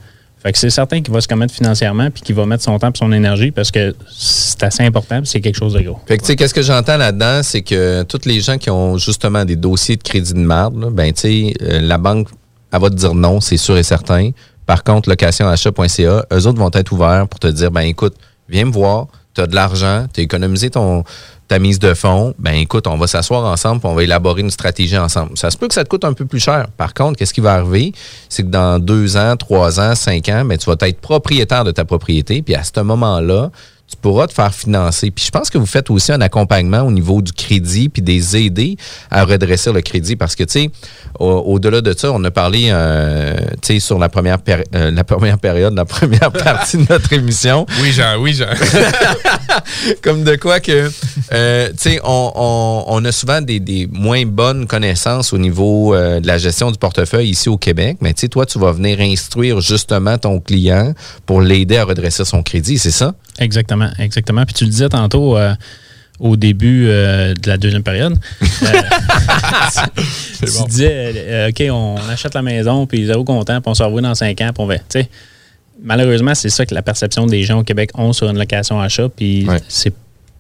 [0.43, 2.91] Fait que c'est certain qu'il va se commettre financièrement puis qu'il va mettre son temps
[2.91, 5.99] et son énergie parce que c'est assez important c'est quelque chose de gros.
[6.07, 8.99] Fait que, tu sais, qu'est-ce que j'entends là-dedans, c'est que tous les gens qui ont
[8.99, 12.29] justement des dossiers de crédit de marde, là, ben, tu sais, euh, la banque,
[12.73, 14.31] elle va te dire non, c'est sûr et certain.
[14.67, 18.15] Par contre, locationachat.ca, eux autres vont être ouverts pour te dire, ben, écoute,
[18.49, 21.05] viens me voir, tu as de l'argent, tu as économisé ton,
[21.49, 24.99] ta mise de fonds, ben, écoute, on va s'asseoir ensemble on va élaborer une stratégie
[24.99, 25.37] ensemble.
[25.37, 26.67] Ça se peut que ça te coûte un peu plus cher.
[26.77, 27.93] Par contre, qu'est-ce qui va arriver?
[28.29, 31.71] C'est que dans deux ans, trois ans, cinq ans, ben, tu vas être propriétaire de
[31.71, 33.51] ta propriété, puis à ce moment-là,
[33.89, 35.11] tu pourras te faire financer.
[35.13, 38.37] Puis je pense que vous faites aussi un accompagnement au niveau du crédit, puis des
[38.37, 38.77] aider
[39.11, 40.17] à redresser le crédit.
[40.17, 40.71] Parce que, tu sais,
[41.21, 44.39] au- au-delà de ça, on a parlé, euh, tu sais, sur la première,
[44.75, 47.65] euh, la première période, la première partie de notre émission.
[47.81, 48.47] Oui, Jean, oui, Jean.
[50.03, 50.91] Comme de quoi que,
[51.33, 55.95] euh, tu sais, on, on- on a souvent des, des moins bonnes connaissances au niveau
[55.95, 57.99] euh, de la gestion du portefeuille ici au Québec.
[58.01, 60.93] Mais tu sais, toi, tu vas venir instruire justement ton client
[61.25, 63.15] pour l'aider à redresser son crédit, c'est ça?
[63.39, 64.45] Exactement, exactement.
[64.45, 65.55] Puis tu le disais tantôt euh,
[66.19, 68.17] au début euh, de la deuxième période.
[68.43, 68.67] Euh,
[70.39, 74.03] tu tu disais, OK, on achète la maison, puis zéro content, puis on se revoit
[74.03, 74.77] dans cinq ans, puis on va.
[75.83, 79.09] Malheureusement, c'est ça que la perception des gens au Québec ont sur une location achat,
[79.09, 79.93] puis c'est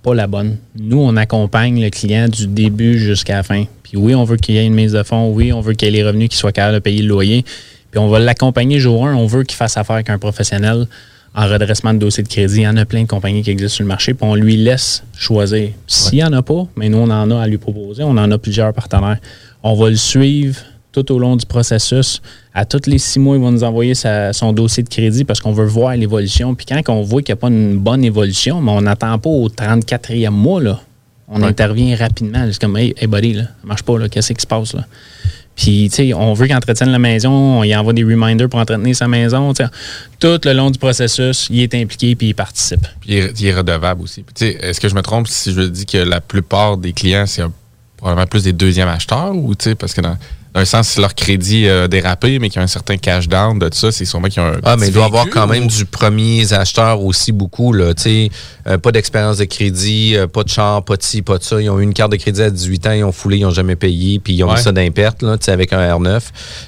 [0.03, 0.57] pas la bonne.
[0.79, 3.65] Nous, on accompagne le client du début jusqu'à la fin.
[3.83, 5.87] Puis oui, on veut qu'il y ait une mise de fonds, oui, on veut qu'il
[5.87, 7.45] y ait les revenus qui soient capables de payer le loyer.
[7.91, 10.87] Puis on va l'accompagner jour 1, on veut qu'il fasse affaire avec un professionnel
[11.37, 12.57] en redressement de dossier de crédit.
[12.57, 14.57] Il y en a plein de compagnies qui existent sur le marché, puis on lui
[14.57, 15.71] laisse choisir.
[15.87, 18.03] S'il n'y en a pas, mais nous, on en a à lui proposer.
[18.05, 19.19] On en a plusieurs partenaires.
[19.63, 20.57] On va le suivre
[20.93, 22.23] tout au long du processus.
[22.55, 25.41] À tous les six mois, il va nous envoyer sa- son dossier de crédit parce
[25.41, 26.55] qu'on veut voir l'évolution.
[26.55, 29.29] Puis quand on voit qu'il n'y a pas une bonne évolution, mais on n'attend pas
[29.29, 30.81] au 34e mois, là.
[31.29, 32.47] on intervient rapidement.
[32.51, 34.09] C'est comme, hey, hey, buddy, là, ça marche pas, là.
[34.09, 34.73] qu'est-ce qui se passe?
[34.73, 34.87] Là?
[35.57, 38.61] Puis, tu sais, on veut qu'il entretienne la maison, on y envoie des reminders pour
[38.61, 39.55] entretenir sa maison.
[39.55, 39.71] tu sais.
[40.21, 42.87] Tout le long du processus, il est impliqué puis il participe.
[43.01, 44.25] Puis il est, redevable aussi.
[44.41, 47.43] Est-ce que je me trompe si je dis que la plupart des clients, c'est
[47.97, 50.19] probablement plus des deuxièmes acheteurs ou tu sais, parce que dans,
[50.57, 53.59] un sens, si leur crédit a dérapé, mais qu'il y a un certain cash down
[53.59, 54.57] de tout ça, c'est sûrement qu'ils ont un.
[54.65, 57.73] Ah, mais il doit y avoir quand même du premier acheteur aussi beaucoup.
[57.73, 58.31] Là, tu sais,
[58.67, 61.61] euh, pas d'expérience de crédit, euh, pas de char, pas de ci, pas de ça.
[61.61, 63.51] Ils ont eu une carte de crédit à 18 ans, ils ont foulé, ils n'ont
[63.51, 64.57] jamais payé, puis ils ont Ouais.
[64.57, 65.23] mis ça d'imperte.
[65.23, 66.21] là, tu sais, Avec un R9,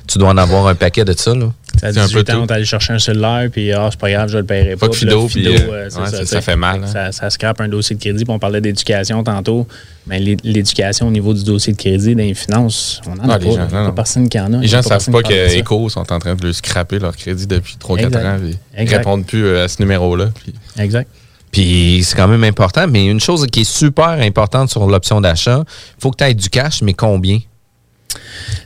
[0.06, 1.34] tu dois en avoir un paquet de ça.
[1.34, 1.50] Là.
[1.82, 4.74] À 18 ans, allé chercher un cellulaire, puis ah, c'est pas grave, je le paierai
[4.76, 4.86] pas.
[4.88, 6.86] Pas là, fido, puis, euh, euh, ouais, ça- fait mal, hein.
[6.86, 9.66] Ça, ça scrape un dossier de crédit, puis on parlait d'éducation tantôt.
[10.06, 13.34] Mais l'é- l'éducation au niveau du dossier de crédit, dans les finances, on n'en Ah,
[13.34, 13.52] a les pas.
[13.52, 14.58] gens, non, Pas personne qui en a.
[14.58, 15.54] Les gens ne savent pas de ça.
[15.54, 18.26] qu'Eco sont en train de le scraper leur crédit depuis 3-4 Exact.
[18.26, 18.38] ans.
[18.78, 20.30] Ils répondent plus euh, à ce numéro-là.
[20.42, 21.08] Puis Exact.
[21.52, 22.86] Puis c'est quand même important.
[22.88, 26.34] Mais une chose qui est super importante sur l'option d'achat, il faut que tu aies
[26.34, 27.38] du cash, mais combien?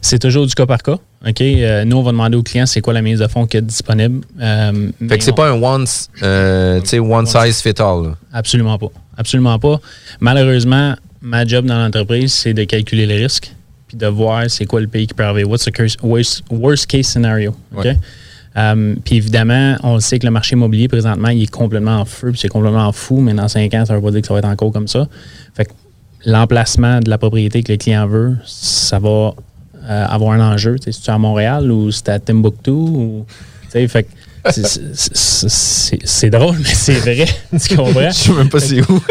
[0.00, 0.96] C'est toujours du cas par cas.
[1.26, 1.40] OK?
[1.40, 3.62] Euh, nous, on va demander au client c'est quoi la mise de fonds qu'il y
[3.62, 4.24] a disponible.
[4.40, 5.84] Euh, Fait que c'est on- pas un one,
[6.22, 8.04] euh, tu sais, one size fit all.
[8.04, 8.14] là.
[8.32, 8.88] Absolument pas.
[9.16, 9.80] Absolument pas.
[10.20, 13.52] Malheureusement, ma job dans l'entreprise, c'est de calculer les risques
[13.88, 15.44] puis de voir c'est quoi le pays qui peut arriver.
[15.44, 17.54] What's the curse- worst, worst case scenario?
[17.76, 17.84] OK?
[17.84, 17.96] Ouais.
[18.54, 22.30] Um, puis évidemment, on sait que le marché immobilier, présentement, il est complètement en feu,
[22.32, 24.34] puis c'est complètement fou, mais dans cinq ans, ça ne veut pas dire que ça
[24.34, 25.08] va être encore comme ça.
[25.54, 25.70] Fait que
[26.26, 29.34] l'emplacement de la propriété que le client veut, ça va
[29.88, 30.76] euh, avoir un enjeu.
[30.84, 33.26] Si tu es à Montréal ou si tu à Timbuktu, ou,
[33.70, 34.06] fait
[34.50, 37.26] c'est- c'est- c'est c'est- c'est drôle, mais c'est vrai.
[37.68, 38.10] Tu comprends?
[38.10, 39.00] Je sais même pas c'est où.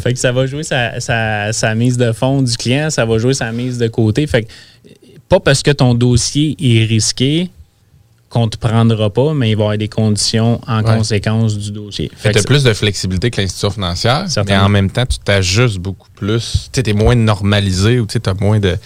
[0.00, 3.18] fait que ça va jouer sa, sa- sa mise de fond du client, ça va
[3.18, 4.26] jouer sa mise de côté.
[4.26, 4.48] Fait que
[5.28, 7.50] pas parce que ton dossier est risqué
[8.32, 10.96] qu'on te prendra pas, mais il va y avoir des conditions en Ouais.
[10.96, 12.10] conséquence du dossier.
[12.22, 16.08] tu as plus de flexibilité que l'institution financière, mais en même temps, tu t'ajustes beaucoup
[16.16, 16.70] plus.
[16.72, 18.78] Tu es moins normalisé ou tu as moins de.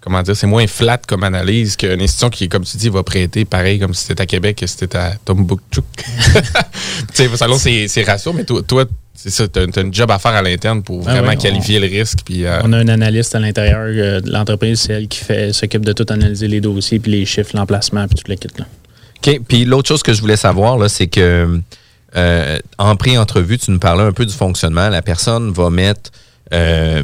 [0.00, 3.44] comment dire, c'est moins flat comme analyse qu'une institution qui, comme tu dis, va prêter
[3.44, 5.82] pareil comme si c'était à Québec que si c'était à Tombouctou.
[7.14, 10.32] tu sais, ses ratios, mais toi, toi c'est ça, tu as, une job à faire
[10.32, 12.18] à l'interne pour Ah vraiment qualifier le risque.
[12.24, 15.52] Puis, euh, On a un analyste à l'intérieur euh, de l'entreprise, c'est elle qui fait
[15.52, 18.48] s'occupe de tout analyser les dossiers, puis les chiffres, l'emplacement, puis tout le kit.
[18.58, 18.64] Là.
[19.48, 21.60] Puis l'autre chose que je voulais savoir, là, c'est que
[22.16, 24.88] euh, en pré-entrevue, tu nous parlais un peu du fonctionnement.
[24.88, 26.10] La personne va mettre
[26.52, 27.02] euh,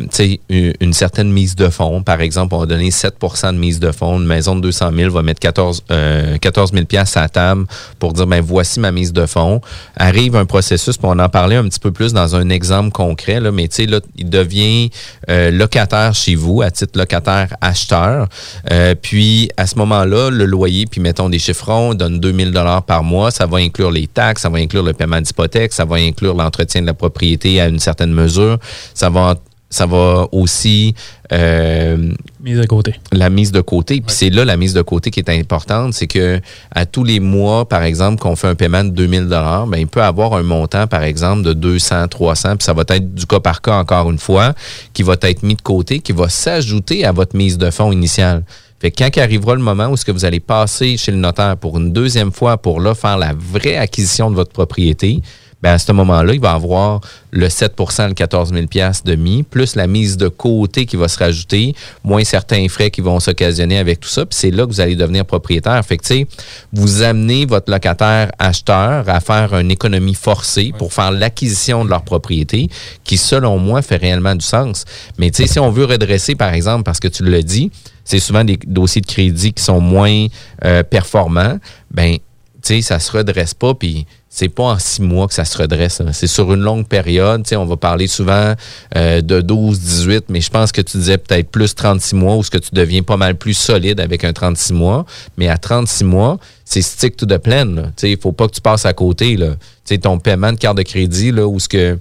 [0.49, 2.03] une, une certaine mise de fonds.
[2.03, 4.19] Par exemple, on va donner 7% de mise de fonds.
[4.19, 7.67] Une maison de 200 000 va mettre 14, euh, 14 000 piastres à la table
[7.99, 9.61] pour dire, ben voici ma mise de fonds.
[9.97, 13.41] Arrive un processus, puis on en parlait un petit peu plus dans un exemple concret,
[13.41, 14.91] là, mais tu sais, là, il devient
[15.31, 18.29] euh, locataire chez vous, à titre locataire acheteur.
[18.71, 23.03] Euh, puis, à ce moment-là, le loyer, puis mettons des chiffrons, donne 2000 dollars par
[23.03, 23.31] mois.
[23.31, 26.83] Ça va inclure les taxes, ça va inclure le paiement d'hypothèque, ça va inclure l'entretien
[26.83, 28.59] de la propriété à une certaine mesure.
[28.95, 29.35] Ça va
[29.71, 30.95] ça va aussi
[31.33, 32.97] euh, mise de côté.
[33.13, 34.01] La mise de côté.
[34.01, 36.41] Puis c'est là la mise de côté qui est importante, c'est que
[36.73, 39.87] à tous les mois, par exemple, qu'on fait un paiement de 2000 dollars, ben il
[39.87, 43.39] peut avoir un montant, par exemple, de 200, 300, puis ça va être du cas
[43.39, 44.55] par cas encore une fois,
[44.93, 48.43] qui va être mis de côté, qui va s'ajouter à votre mise de fonds initiale.
[48.81, 51.57] Fait que quand arrivera le moment où ce que vous allez passer chez le notaire
[51.59, 55.21] pour une deuxième fois pour là faire la vraie acquisition de votre propriété,
[55.63, 57.01] ben à ce moment-là, il va avoir
[57.33, 58.67] le 7% le 14 000
[59.05, 63.01] de mis, plus la mise de côté qui va se rajouter, moins certains frais qui
[63.01, 64.25] vont s'occasionner avec tout ça.
[64.27, 65.85] Puis c'est là que vous allez devenir propriétaire.
[65.85, 66.27] Fait que, tu sais,
[66.73, 72.03] vous amenez votre locataire acheteur à faire une économie forcée pour faire l'acquisition de leur
[72.03, 72.69] propriété,
[73.05, 74.85] qui, selon moi, fait réellement du sens.
[75.19, 77.71] Mais, tu sais, si on veut redresser, par exemple, parce que tu l'as dit,
[78.05, 80.27] c'est souvent des dossiers de crédit qui sont moins
[80.65, 81.59] euh, performants,
[81.91, 82.21] ben, tu
[82.63, 86.01] sais, ça se redresse pas, puis c'est pas en six mois que ça se redresse.
[86.13, 87.43] C'est sur une longue période.
[87.43, 88.55] Tu sais, on va parler souvent
[88.97, 92.45] euh, de 12, 18, mais je pense que tu disais peut-être plus 36 mois où
[92.45, 95.05] ce que tu deviens pas mal plus solide avec un 36 mois.
[95.37, 97.91] Mais à 36 mois, c'est stick to the plan.
[98.05, 99.37] il faut pas que tu passes à côté.
[99.37, 99.57] Là.
[100.01, 101.99] Ton paiement de carte de crédit, là, où ce que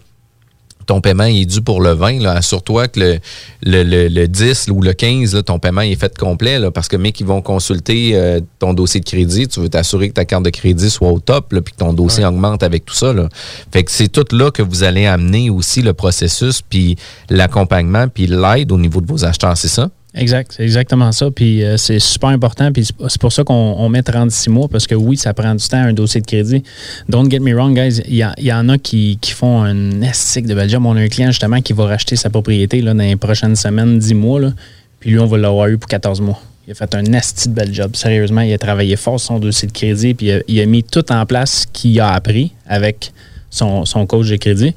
[0.90, 3.20] ton paiement est dû pour le 20, là, assure-toi que le,
[3.62, 6.58] le, le, le 10 ou le 15, là, ton paiement est fait complet.
[6.58, 9.48] Là, parce que mec, ils vont consulter euh, ton dossier de crédit.
[9.48, 12.26] Tu veux t'assurer que ta carte de crédit soit au top, puis que ton dossier
[12.26, 13.14] augmente avec tout ça.
[13.14, 13.30] Là.
[13.72, 16.96] Fait que c'est tout là que vous allez amener aussi le processus, puis
[17.30, 19.90] l'accompagnement, puis l'aide au niveau de vos acheteurs, c'est ça?
[20.16, 21.30] Exact, c'est exactement ça.
[21.30, 22.72] Puis euh, c'est super important.
[22.72, 25.68] Puis c'est- pour ça qu'on on met 36 mois, parce que oui, ça prend du
[25.68, 26.64] temps, un dossier de crédit.
[27.08, 28.02] Don't get me wrong, guys.
[28.08, 30.84] Il y, y en a qui, qui font un estique de bel job.
[30.86, 34.00] On a un client justement qui va racheter sa propriété là, dans les prochaines semaines,
[34.00, 34.40] 10 mois.
[34.42, 34.54] Là,
[35.00, 36.42] puis lui, on va l'avoir eu pour 14 mois.
[36.68, 37.96] Il a fait un esti de bel job.
[37.96, 40.66] Sérieusement, il a travaillé fort sur son dossier de crédit, puis il a, il a
[40.66, 43.12] mis tout en place ce qu'il a appris avec
[43.52, 44.74] son, son coach de crédit.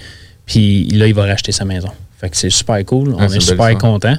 [0.47, 1.88] Puis là, il va racheter sa maison.
[2.18, 3.14] Fait que c'est super cool.
[3.18, 4.16] Ah, On est une super content.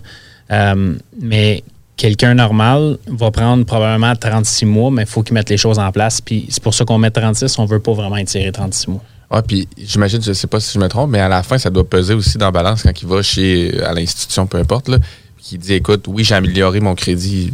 [0.51, 1.63] Euh, mais
[1.97, 5.91] quelqu'un normal va prendre probablement 36 mois, mais il faut qu'il mette les choses en
[5.91, 6.21] place.
[6.21, 7.57] Puis c'est pour ça qu'on met 36.
[7.59, 9.01] On veut pas vraiment étirer 36 mois.
[9.29, 11.71] Ah, puis j'imagine, je sais pas si je me trompe, mais à la fin, ça
[11.71, 14.99] doit peser aussi dans la balance quand il va chez à l'institution, peu importe, là,
[15.39, 17.51] qui dit écoute, oui, j'ai amélioré mon crédit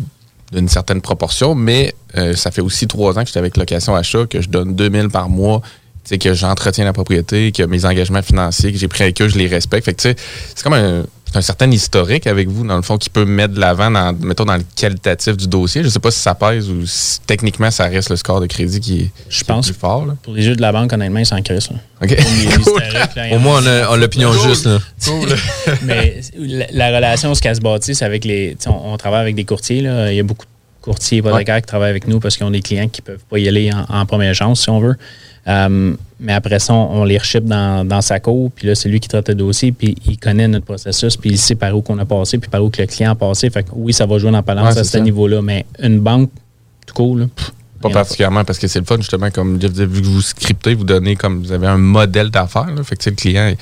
[0.52, 4.26] d'une certaine proportion, mais euh, ça fait aussi trois ans que j'étais avec location achat,
[4.26, 5.62] que je donne 2000 par mois,
[6.18, 9.48] que j'entretiens la propriété, que mes engagements financiers que j'ai pris avec eux, je les
[9.48, 9.86] respecte.
[9.86, 10.16] Fait que tu sais,
[10.56, 11.04] c'est comme un,
[11.36, 14.46] un certain historique avec vous, dans le fond, qui peut mettre de l'avant, dans, mettons,
[14.46, 15.84] dans le qualitatif du dossier.
[15.84, 18.80] Je sais pas si ça pèse ou si techniquement ça reste le score de crédit
[18.80, 19.66] qui est, Je qui est pense.
[19.70, 20.06] plus fort.
[20.06, 20.16] Là.
[20.24, 21.70] Pour les jeux de la banque, honnêtement, ils s'en crissent.
[21.72, 21.78] là.
[22.02, 22.10] OK.
[22.16, 24.50] Comme il est historique, là, il y Au moins, on a, on a l'opinion Cool.
[24.50, 24.66] juste.
[24.66, 24.80] Là.
[25.84, 28.58] Mais la, la relation, ce qu'elle se bâtit, c'est avec les.
[28.66, 29.82] On, on travaille avec des courtiers.
[29.82, 30.12] Là.
[30.12, 32.62] Il y a beaucoup de courtiers hypothécaires qui travaillent avec nous parce qu'ils ont des
[32.62, 34.96] clients qui ne peuvent pas y aller en, en première chance, si on veut.
[35.50, 38.90] Euh, mais après ça, on, on les reship dans, dans sa cour, puis là, c'est
[38.90, 41.82] lui qui traite le dossier, puis il connaît notre processus, puis il sait par où
[41.82, 43.50] qu'on a passé, puis par où que le client a passé.
[43.50, 46.00] Fait que oui, ça va jouer dans la balance Ouais, à ce niveau-là, mais une
[46.00, 46.30] banque,
[46.86, 49.86] tout court, là, pff, Pas particulièrement parce que c'est le fun, justement, comme Jeff disait,
[49.86, 52.68] vu que vous scriptez, vous donnez comme vous avez un modèle d'affaires.
[52.84, 53.54] Fait que le client,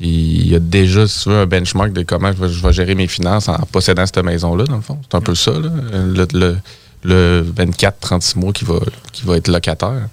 [0.00, 2.72] il, il a déjà si tu veux, un benchmark de comment je vais, je vais
[2.72, 4.98] gérer mes finances en possédant cette maison-là, dans le fond.
[5.02, 5.70] C'est un peu ça, là.
[5.92, 6.56] Le, le,
[7.04, 8.78] le 24-36 mois qui va,
[9.12, 10.08] qui va être locataire.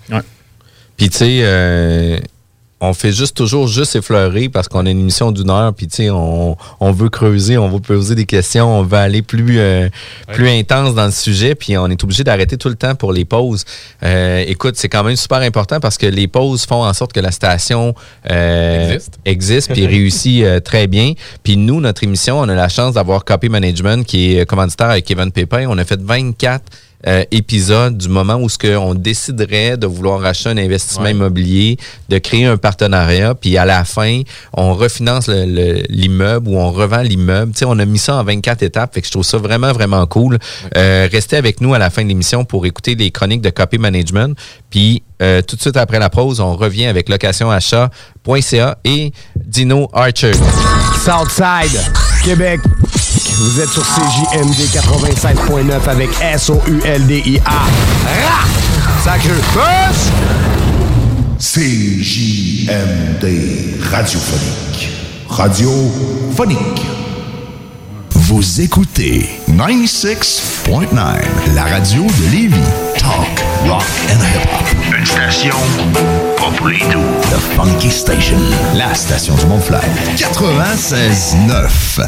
[0.98, 2.18] Puis, tu sais, euh,
[2.82, 5.96] on fait juste toujours juste effleurer parce qu'on a une émission d'une heure, puis, tu
[5.96, 9.90] sais, on, on veut creuser, on veut poser des questions, on veut aller plus, euh,
[10.34, 13.26] plus intense dans le sujet, puis on est obligé d'arrêter tout le temps pour les
[13.26, 13.64] pauses.
[14.04, 17.22] Euh, écoute, c'est quand même super important parce que les pauses font en sorte que
[17.22, 17.96] la station
[18.30, 19.20] euh, Existe.
[19.26, 21.14] existe puis réussit très bien.
[21.44, 25.06] Puis nous, notre émission, on a la chance d'avoir Copy Management qui est commanditaire avec
[25.06, 25.66] Kevin Pépin.
[25.70, 26.64] On a fait 24
[27.08, 31.78] euh, épisode du moment où ce que on déciderait de vouloir acheter un investissement immobilier,
[32.10, 34.22] de créer un partenariat, puis à la fin,
[34.54, 37.52] on refinance le- le- l'immeuble ou on revend l'immeuble.
[37.54, 39.72] Tu sais, on a mis ça en 24 étapes, fait que je trouve ça vraiment,
[39.72, 40.40] vraiment cool.
[40.78, 43.78] Euh, restez avec nous à la fin de l'émission pour écouter les chroniques de Copy
[43.78, 44.36] Management.
[44.70, 49.12] Puis euh, tout de suite après la pause, on revient avec locationachat.ca et
[49.46, 50.34] Dino Archer.
[51.04, 51.80] Southside,
[52.24, 52.60] Québec.
[53.38, 57.50] Vous êtes sur CJMD 96.9 avec S-O-U-L-D-I-A.
[57.50, 58.46] Ra!
[59.04, 59.34] Sacré.
[59.52, 60.10] Push!
[61.38, 63.26] CJMD
[63.92, 64.90] radiophonique.
[65.28, 66.86] Radiophonique.
[68.12, 70.96] Vous écoutez 96.9,
[71.56, 72.56] la radio de Lévis.
[72.98, 74.98] Talk, rock and hip-hop.
[74.98, 75.58] Une station
[76.38, 77.04] pas pour les doux.
[77.24, 78.40] The Funky Station,
[78.76, 79.82] la station du Mont-Fly.
[80.16, 82.08] 96.9.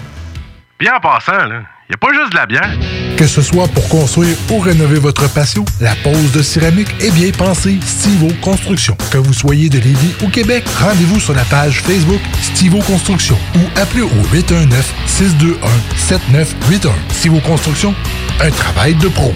[0.81, 1.61] Bien en passant, là,
[1.91, 2.71] y a pas juste de la bière.
[3.15, 7.29] Que ce soit pour construire ou rénover votre patio, la pose de céramique est bien
[7.29, 8.97] pensée Stivo Construction.
[9.11, 13.59] Que vous soyez de Lévis ou Québec, rendez-vous sur la page Facebook Stivo Construction ou
[13.79, 16.89] appelez au 819-621-7981.
[17.11, 17.93] Stivo Construction,
[18.39, 19.35] un travail de pro.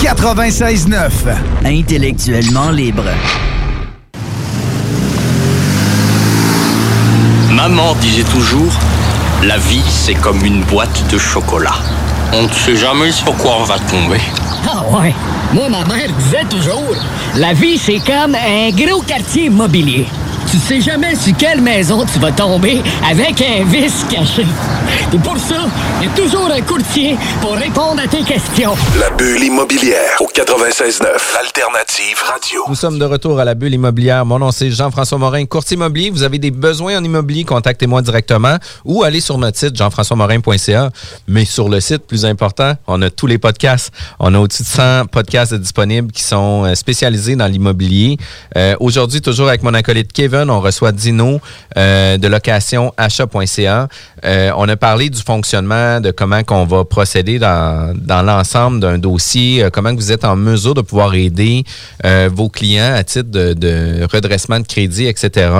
[0.00, 1.10] 96.9.
[1.62, 3.04] Intellectuellement libre.
[7.52, 8.72] Maman disait toujours,
[9.42, 11.74] la vie c'est comme une boîte de chocolat.
[12.32, 14.20] On ne sait jamais sur quoi on va tomber.
[14.66, 15.14] Ah ouais.
[15.52, 16.94] Moi, ma mère disait toujours,
[17.36, 20.06] la vie, c'est comme un gros quartier immobilier.
[20.48, 24.46] Tu sais jamais sur quelle maison tu vas tomber avec un vice caché.
[25.12, 25.66] Et pour ça,
[26.00, 28.74] il y a toujours un courtier pour répondre à tes questions.
[28.98, 31.04] La bulle immobilière au 96.9,
[31.40, 32.62] Alternative Radio.
[32.68, 34.24] Nous sommes de retour à la bulle immobilière.
[34.24, 36.10] Mon nom, c'est Jean-François Morin, courtier immobilier.
[36.10, 40.90] Vous avez des besoins en immobilier, contactez-moi directement ou allez sur notre site jean-françois-morin.ca.
[41.28, 43.90] Mais sur le site, plus important, on a tous les podcasts.
[44.18, 48.16] On a au-dessus de 100 podcasts disponibles qui sont euh, spécialisés dans l'immobilier.
[48.56, 51.40] Euh, Aujourd'hui, toujours avec mon acolyte Kevin, on reçoit Dino
[51.76, 53.88] euh, de location achat.ca.
[54.24, 58.98] Euh, on a parlé du fonctionnement, de comment qu'on va procéder dans, dans l'ensemble d'un
[58.98, 61.64] dossier, euh, comment vous êtes en mesure de pouvoir aider
[62.04, 65.50] euh, vos clients à titre de, de redressement de crédit, etc.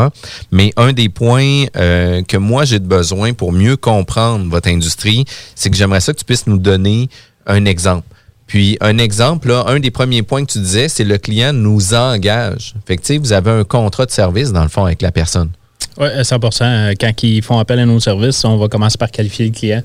[0.50, 5.24] Mais un des points euh, que moi j'ai besoin pour mieux comprendre votre industrie,
[5.54, 7.08] c'est que j'aimerais ça que tu puisses nous donner
[7.46, 8.06] un exemple.
[8.51, 11.94] Puis un exemple, là, un des premiers points que tu disais, c'est le client nous
[11.94, 12.74] engage.
[12.84, 15.12] Fait que, tu sais, vous avez un contrat de service, dans le fond, avec la
[15.12, 15.51] personne.
[15.98, 19.46] Oui, 100% Euh, Quand ils font appel à nos services, on va commencer par qualifier
[19.46, 19.82] le client.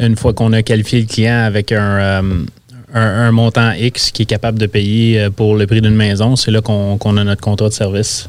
[0.00, 2.44] Une fois qu'on a qualifié le client avec un, euh,
[2.92, 6.36] un, un montant X qui est capable de payer euh, pour le prix d'une maison,
[6.36, 8.28] c'est là qu'on a notre contrat de service.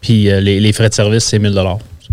[0.00, 1.52] Puis euh, les, les frais de service, c'est 1000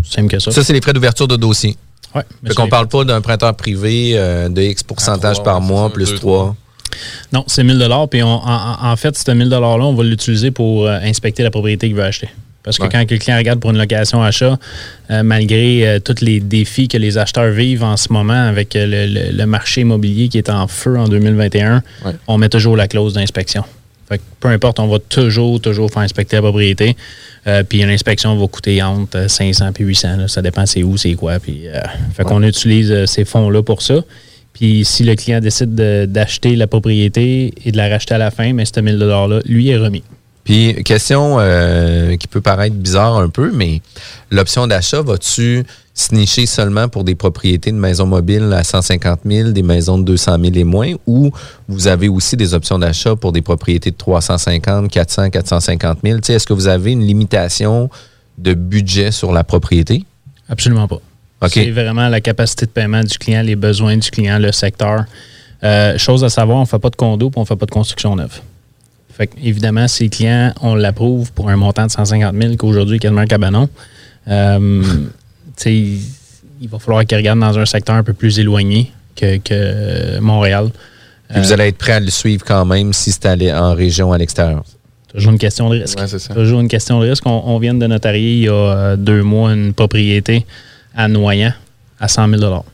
[0.02, 0.50] C'est simple que ça.
[0.50, 1.76] Ça, c'est les frais d'ouverture de dossier.
[2.16, 2.22] Oui.
[2.44, 6.56] Fait qu'on parle pas d'un prêteur privé euh, de X pourcentage par mois plus 3.
[7.32, 7.78] Non, c'est 1000
[8.10, 11.50] Puis on- en, en fait, ce 1000 $-là, on va l'utiliser pour euh, inspecter la
[11.50, 12.28] propriété qu'il veut acheter.
[12.64, 12.88] Parce que Ouais.
[12.92, 14.58] quand le client regarde pour une location achat,
[15.10, 18.84] euh, malgré euh, tous les défis que les acheteurs vivent en ce moment avec le,
[19.06, 21.82] le- le marché immobilier qui est en feu en 2021,
[22.26, 23.64] on met toujours la clause d'inspection.
[24.08, 26.96] Fait que peu importe, on va toujours, toujours faire inspecter la propriété.
[27.46, 30.16] Euh, puis une inspection va coûter entre euh, 500 et 800.
[30.16, 30.28] là.
[30.28, 31.38] Ça dépend c'est où, c'est quoi.
[31.38, 31.62] Puis,
[32.14, 34.00] fait qu'on utilise ces fonds-là pour ça.
[34.52, 38.30] Puis si le client décide de- d'acheter la propriété et de la racheter à la
[38.30, 40.02] fin, mais ce 1000 $-là, lui est remis.
[40.44, 43.82] Puis, question euh, qui peut paraître bizarre un peu, mais
[44.30, 49.50] l'option d'achat, vas-tu se nicher seulement pour des propriétés de maisons mobiles à 150 000,
[49.50, 51.30] des maisons de 200 000 et moins, ou
[51.68, 56.18] vous avez aussi des options d'achat pour des propriétés de 350, 400, 450 000?
[56.20, 57.90] Tu sais, Est-ce que vous avez une limitation
[58.38, 60.04] de budget sur la propriété?
[60.48, 61.00] Absolument pas.
[61.46, 65.04] C'est vraiment la capacité de paiement du client, les besoins du client, le secteur.
[65.62, 67.66] Euh, chose à savoir, on ne fait pas de condo et on ne fait pas
[67.66, 68.40] de construction neuve.
[69.12, 72.96] Fait que, évidemment, si le client, on l'approuve pour un montant de 150 000, qu'aujourd'hui
[72.96, 73.68] est quasiment un cabanon,
[74.28, 74.82] euh,
[75.56, 80.18] sais, il va falloir qu'il regarde dans un secteur un peu plus éloigné que, que
[80.20, 80.70] Montréal.
[81.30, 84.12] Puis vous allez être prêt à le suivre quand même si c'est allé en région
[84.12, 84.64] à l'extérieur.
[85.12, 85.98] Toujours une question de risque.
[86.34, 87.26] Toujours une question de risque.
[87.26, 90.46] On, on vient de notarier il y a euh, deux mois une propriété
[90.98, 91.52] à Noyant
[92.00, 92.64] à 100 000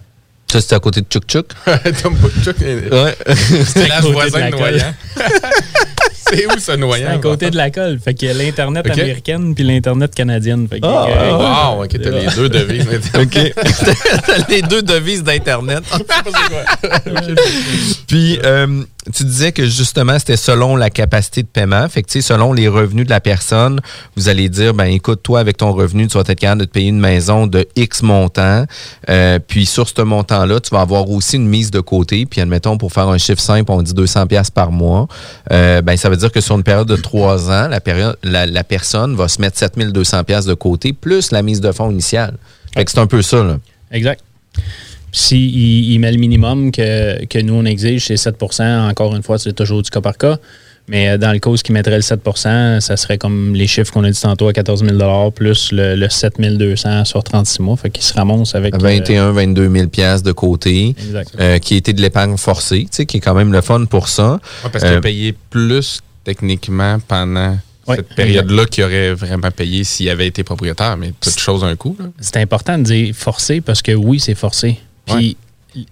[0.51, 1.47] Ça, c'était à côté de Tchouk Tchouk?
[1.67, 3.15] Ouais.
[3.67, 4.95] C'est la à côté voisin de Noyant.
[6.27, 7.07] C'est où ce Noyant?
[7.11, 7.99] C'est à côté de la colle.
[8.03, 10.67] Fait qu'il y a l'Internet américaine puis l'Internet canadienne.
[10.69, 12.89] Fait que, Ah, euh, wow, ok, t'as les deux devises.
[13.15, 13.53] OK.
[14.27, 15.85] T'as les deux devises d'Internet.
[18.09, 21.89] Puis, euh, tu disais que justement, c'était selon la capacité de paiement.
[21.89, 23.81] Fait selon les revenus de la personne,
[24.17, 26.71] vous allez dire, ben écoute, toi, avec ton revenu, tu vas être capable de te
[26.71, 28.65] payer une maison de X montant.
[29.09, 32.27] Euh, puis, sur ce montant-là, tu vas avoir aussi une mise de côté.
[32.27, 35.09] Puis, admettons, pour faire un chiffre simple, on dit 200 pièces par mois.
[35.53, 39.29] Euh, ben, ça veut dire que sur une période de trois ans, la personne va
[39.29, 42.37] se mettre 7200 pièces de côté, plus la mise de fonds initiale.
[42.75, 43.59] Fait que c'est un peu ça, là.
[43.93, 44.21] Exact.
[45.17, 49.39] S'il il met le minimum que, que nous, on exige, c'est 7% Encore une fois,
[49.39, 50.39] c'est toujours du cas par cas.
[50.89, 53.67] Mais euh, dans le cas où ce qui mettrait le 7% ça serait comme les
[53.67, 57.63] chiffres qu'on a dit tantôt à 14 000 plus le, le 7 200 sur 36
[57.63, 57.77] mois.
[57.77, 58.75] Fait qu'il se ramasse avec...
[58.75, 60.95] euh, 21, 22 000 pièces de côté,
[61.41, 64.09] euh, qui était de l'épargne forcée, tu sais, qui est quand même le fun pour
[64.09, 64.33] ça.
[64.65, 67.57] Ouais, parce qu'il Euh, a payé plus techniquement pendant
[67.87, 71.77] Ouais, cette période-là qu'il aurait vraiment payé s'il avait été propriétaire, mais toute chose un
[71.77, 71.95] coup.
[71.99, 72.07] là.
[72.19, 74.79] C'est important de dire forcé parce que oui, c'est forcé.
[75.07, 75.37] Puis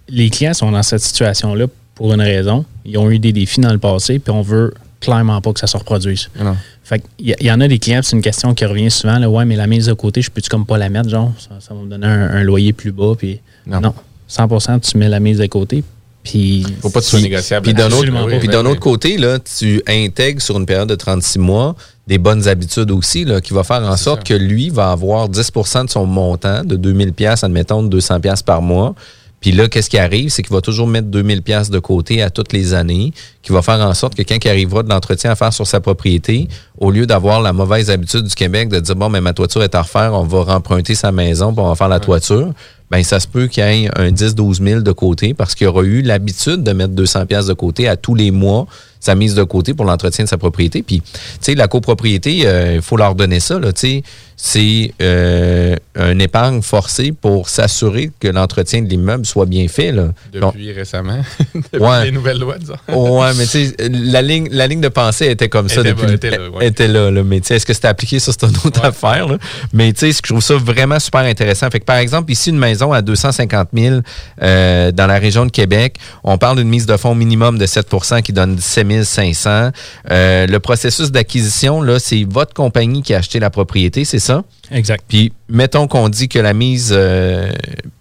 [0.09, 2.65] les clients sont dans cette situation-là pour une raison.
[2.85, 5.67] Ils ont eu des défis dans le passé, puis on veut clairement pas que ça
[5.67, 6.29] se reproduise.
[6.39, 6.57] Non.
[6.85, 8.65] Fait qu'il y, a- il y en a des clients, puis c'est une question qui
[8.65, 11.09] revient souvent, là, ouais, mais la mise de côté, je peux-tu comme pas la mettre,
[11.09, 13.93] genre, ça, ça va me donner un, un loyer plus bas, puis non.
[14.31, 15.83] 100% tu mets la mise de côté,
[16.23, 16.65] puis...
[16.81, 17.65] Faut pas que tu sois négociable.
[17.65, 18.39] Puis d'un autre, Absolument pas.
[18.39, 21.75] puis d'un autre côté, là, tu intègres sur une période de 36 mois
[22.07, 25.87] des bonnes habitudes aussi, là, qui va faire en sorte que lui va avoir 10%
[25.87, 28.95] de son montant de 2000 pièces, admettons, de 200 pièces par mois.
[29.41, 30.31] Puis là, qu'est-ce qui arrive?
[30.31, 33.61] C'est qu'il va toujours mettre 2000 pièces de côté à toutes les années, qui va
[33.61, 36.49] faire en sorte que quand il arrivera de l'entretien à faire sur sa propriété,
[36.79, 39.75] au lieu d'avoir la mauvaise habitude du Québec de dire, bon, mais ma toiture est
[39.75, 42.53] à refaire, on va remprunter sa maison, puis on va faire la toiture,
[42.93, 45.83] ben ça se peut qu'il y ait un 10-12 000 de côté parce qu'il aura
[45.83, 48.67] eu l'habitude de mettre 200 pièces de côté à tous les mois
[49.03, 50.83] sa mise de côté pour l'entretien de sa propriété.
[50.83, 51.09] Puis, tu
[51.41, 54.03] sais, la copropriété, euh, il faut leur donner ça, là, tu sais.
[54.45, 59.93] C'est euh, un épargne forcée pour s'assurer que l'entretien de l'immeuble soit bien fait.
[59.93, 60.09] Là.
[60.33, 61.21] Depuis récemment.
[61.55, 62.05] Depuis Ouais.
[62.07, 62.75] les nouvelles lois, disons.
[63.21, 66.07] ouais, mais tu sais, la ligne, la ligne de pensée était comme ça Était depuis.
[66.07, 66.67] bon, était là, ouais.
[66.67, 67.23] était là, là.
[67.23, 68.19] Mais tu sais, est-ce que c'était appliqué?
[68.19, 69.29] Ça, c'est une autre affaire.
[69.29, 69.39] là?
[69.73, 71.71] Mais tu sais, je trouve ça vraiment super intéressant.
[71.71, 73.97] Fait que, par exemple, ici, une maison à 250 000
[74.43, 78.23] euh, dans la région de Québec, on parle d'une mise de fonds minimum de 7%
[78.23, 79.71] qui donne 17 500.
[80.11, 84.45] Euh, le processus d'acquisition, là, c'est votre compagnie qui a acheté la propriété, c'est ça?
[84.73, 85.05] Exact.
[85.07, 87.51] Puis, mettons qu'on dit que la mise, euh,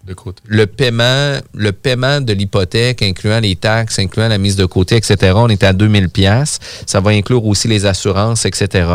[0.08, 0.42] De côté.
[0.48, 5.34] le paiement, le paiement de l'hypothèque, incluant les taxes, incluant la mise de côté, etc.,
[5.36, 6.60] on est à 2000 pièces.
[6.86, 8.88] Ça va inclure aussi les assurances, etc.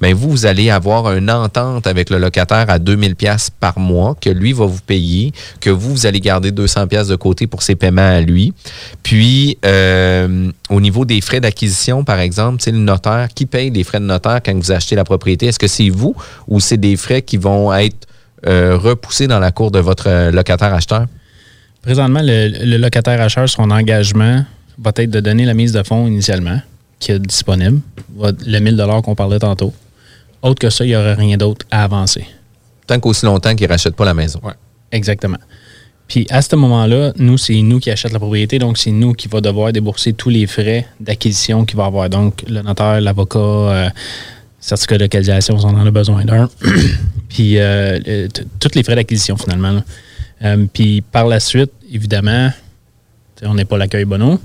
[0.00, 4.16] Mais vous, vous allez avoir une entente avec le locataire à 2000 pièces par mois
[4.20, 7.62] que lui va vous payer, que vous, vous allez garder 200 pièces de côté pour
[7.62, 8.52] ses paiements à lui.
[9.02, 13.84] Puis, euh, au niveau des frais d'acquisition, par exemple, c'est le notaire qui paye les
[13.84, 15.46] frais de notaire quand vous achetez la propriété.
[15.46, 16.14] Est-ce que c'est vous
[16.48, 18.06] ou c'est des frais qui vont être
[18.46, 21.06] euh, repoussés dans la cour de votre euh, locataire acheteur?
[21.82, 24.44] Présentement, le, le locataire acheteur, son engagement
[24.78, 26.60] va être de donner la mise de fonds initialement,
[26.98, 27.80] qui est disponible,
[28.18, 29.72] le 1000 qu'on parlait tantôt.
[30.42, 32.26] Autre que ça, il n'y aurait rien d'autre à avancer.
[32.86, 34.40] Tant qu'aussi longtemps qu'il ne rachète pas la maison.
[34.92, 35.38] Exactement.
[36.08, 39.26] Puis à ce moment-là, nous, c'est nous qui achetons la propriété, donc c'est nous qui
[39.26, 42.08] va devoir débourser tous les frais d'acquisition qu'il va avoir.
[42.08, 43.88] Donc le notaire, l'avocat, euh,
[44.66, 46.48] certificat de localisation, si on en a besoin d'un.
[47.28, 48.28] Puis euh,
[48.60, 49.82] tous les frais d'acquisition finalement.
[50.42, 52.50] Euh, puis par la suite, évidemment,
[53.42, 54.38] on n'est pas l'accueil bono.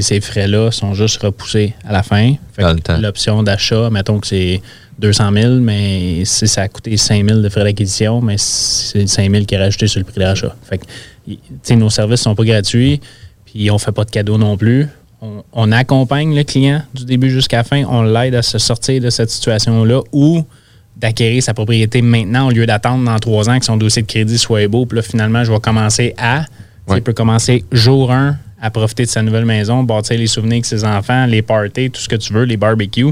[0.00, 2.34] Ces frais-là sont juste repoussés à la fin.
[3.00, 4.60] L'option d'achat, mettons que c'est
[4.98, 9.30] 200 000, mais si ça a coûté 5 000 de frais d'acquisition, mais c'est 5
[9.30, 10.56] 000 qui est rajouté sur le prix d'achat.
[10.68, 13.00] Fait que, nos services ne sont pas gratuits,
[13.44, 14.88] puis on ne fait pas de cadeaux non plus.
[15.22, 17.84] On, on accompagne le client du début jusqu'à la fin.
[17.88, 20.42] On l'aide à se sortir de cette situation-là ou
[20.96, 24.36] d'acquérir sa propriété maintenant au lieu d'attendre dans trois ans que son dossier de crédit
[24.36, 24.84] soit beau.
[24.84, 26.44] Puis là, finalement, je vais commencer à.
[26.96, 30.66] Il peut commencer jour 1 à profiter de sa nouvelle maison, bâtir les souvenirs avec
[30.66, 33.06] ses enfants, les parties, tout ce que tu veux, les barbecues.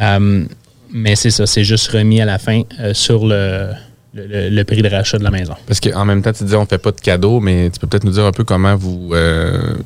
[0.00, 0.44] Euh,
[0.92, 3.68] mais c'est ça, c'est juste remis à la fin euh, sur le,
[4.14, 5.54] le- le- le prix de rachat de la maison.
[5.66, 8.04] Parce qu'en même temps, tu disais on fait pas de cadeaux, mais tu peux peut-être
[8.04, 9.76] nous dire un peu comment vous, euh,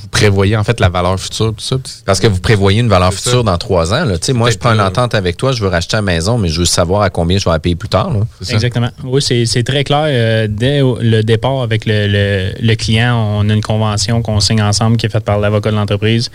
[0.00, 1.76] vous prévoyez en fait la valeur future, tout ça.
[2.04, 3.18] Parce que vous prévoyez une valeur ça.
[3.18, 4.04] future dans trois ans.
[4.04, 4.18] là.
[4.18, 6.48] Tu sais, Moi, je prends une entente avec toi, je veux racheter la maison, mais
[6.48, 8.10] je veux savoir à combien je vais la payer plus tard.
[8.12, 8.20] là.
[8.48, 8.90] Exactement.
[9.04, 10.04] Oui, c'est très clair.
[10.06, 14.62] euh, dès le départ avec le, le- le client, on a une convention qu'on signe
[14.62, 16.30] ensemble qui est faite par l'avocat de l'entreprise.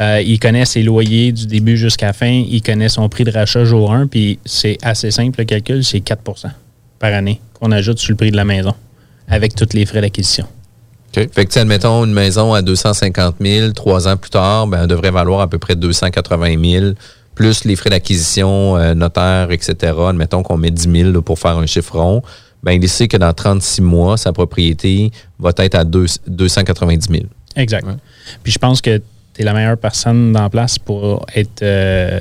[0.00, 2.26] Euh, il connaît ses loyers du début jusqu'à la fin.
[2.48, 4.08] Il connaît son prix de rachat jour 1.
[4.08, 6.16] Puis c'est assez simple le calcul, c'est 4%
[6.98, 8.74] par année qu'on ajoute sur le prix de la maison
[9.28, 10.46] avec tous les frais d'acquisition.
[11.14, 14.82] Fait que, tu sais, admettons, une maison à 250 000, trois ans plus tard, ben,
[14.82, 16.92] elle devrait valoir à peu près 280 000,
[17.34, 19.92] plus les frais d'acquisition, euh, notaire, etc.
[20.08, 22.22] Admettons qu'on met 10 000 là, pour faire un chiffre rond.
[22.62, 27.24] Ben, il sait que dans 36 mois, sa propriété va être à deux- 290 000.
[27.56, 27.86] Exact.
[28.42, 32.20] Puis je pense que tu es la meilleure personne dans la place pour être euh,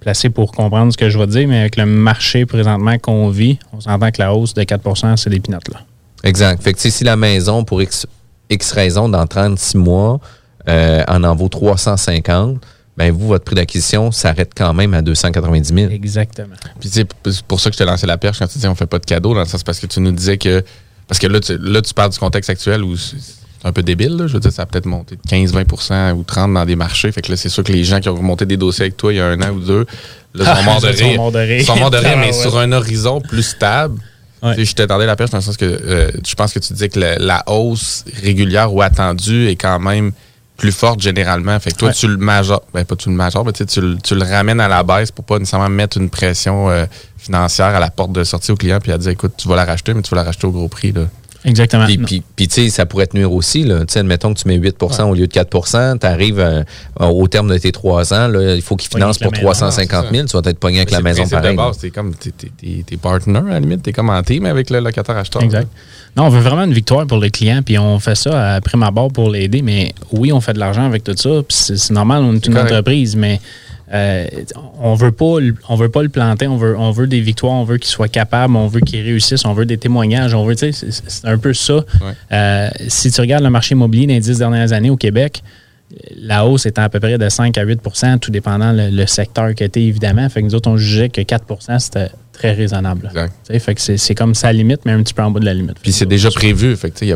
[0.00, 3.28] placé pour comprendre ce que je vais te dire, mais avec le marché présentement qu'on
[3.28, 5.80] vit, on s'entend que la hausse de 4% c'est des pinottes là.
[6.24, 6.62] Exact.
[6.62, 8.06] Fait que, si la maison, pour X,
[8.50, 10.20] X raison, dans 36 mois,
[10.68, 12.62] euh, en en vaut 350,
[12.96, 15.90] ben vous, votre prix d'acquisition s'arrête quand même à 290 000.
[15.90, 16.54] Exactement.
[16.78, 17.06] Puis c'est
[17.44, 19.06] pour ça que je t'ai lancé la perche quand tu disais on fait pas de
[19.06, 20.62] cadeaux, dans le sens parce que tu nous disais que.
[21.08, 23.16] Parce que là, tu, là, tu parles du contexte actuel où c'est
[23.64, 24.16] un peu débile.
[24.16, 24.26] là.
[24.26, 27.10] Je veux dire, ça a peut-être monté de 15-20% ou 30 dans des marchés.
[27.10, 29.12] Fait que là, c'est sûr que les gens qui ont remonté des dossiers avec toi
[29.12, 29.86] il y a un an ou deux,
[30.34, 31.16] là, Ah, sont morts de ils sont rire.
[31.16, 31.58] morts de rire.
[31.60, 32.42] Ils sont morts de rire, mais Ah, ouais.
[32.42, 33.98] sur un horizon plus stable.
[34.42, 36.72] Tu sais, Je t'attendais la perche dans le sens que euh, je pense que tu
[36.72, 40.12] disais que la, la hausse régulière ou attendue est quand même
[40.56, 41.58] plus forte généralement.
[41.60, 41.94] Fait que toi, Ouais.
[41.94, 44.22] tu le majores, ben pas tu le majores, mais tu, sais, tu, le- tu le
[44.24, 46.84] ramènes à la baisse pour pas nécessairement mettre une pression euh,
[47.18, 49.64] financière à la porte de sortie au client puis à dire écoute, tu vas la
[49.64, 50.92] racheter, mais tu vas la racheter au gros prix.
[50.92, 51.02] Là.
[51.44, 51.86] Exactement.
[51.86, 53.64] Puis, puis, puis, tu sais, ça pourrait te nuire aussi.
[53.64, 56.64] Tu sais, admettons que tu mets 8% au lieu de 4 tu arrives
[56.98, 59.48] au terme de tes trois ans, là, il faut qu'il Pogné finance avec pour la
[59.48, 59.66] maison.
[59.66, 60.26] 350 000.
[60.26, 61.56] Tu vas être pogné avec la c'est maison pareil.
[61.80, 65.42] t'es comme t'es, partner à la limite, t'es comme en team avec le locataire acheteur.
[65.42, 65.68] Exact.
[66.16, 68.82] Non, on veut vraiment une victoire pour le client, puis on fait ça à prime
[68.82, 71.94] abord pour l'aider, mais oui, on fait de l'argent avec tout ça, puis c'est c'est
[71.94, 72.72] normal, on est une correct.
[72.72, 73.40] entreprise, mais
[73.92, 74.26] euh,
[74.80, 77.52] on veut pas le- on veut pas le planter, on veut, on veut des victoires,
[77.54, 80.54] on veut qu'il soit capable, on veut qu'il réussisse, on veut des témoignages, on veut,
[80.56, 80.72] c'est-
[81.24, 81.84] un peu ça.
[82.32, 85.42] Euh, si tu regardes le marché immobilier dans les dix dernières années au Québec,
[86.16, 89.52] la hausse est à peu près de 5 à 8% tout dépendant le, le secteur
[89.56, 90.28] que tu évidemment.
[90.28, 92.10] Fait que nous autres, on jugeait que 4% c'était
[92.40, 93.10] très raisonnable.
[93.58, 95.76] Fait que c'est comme sa limite, mais un petit peu en bas de la limite.
[95.82, 96.74] Puis c'est déjà prévu.
[96.76, 97.08] Fait que, tu sais, il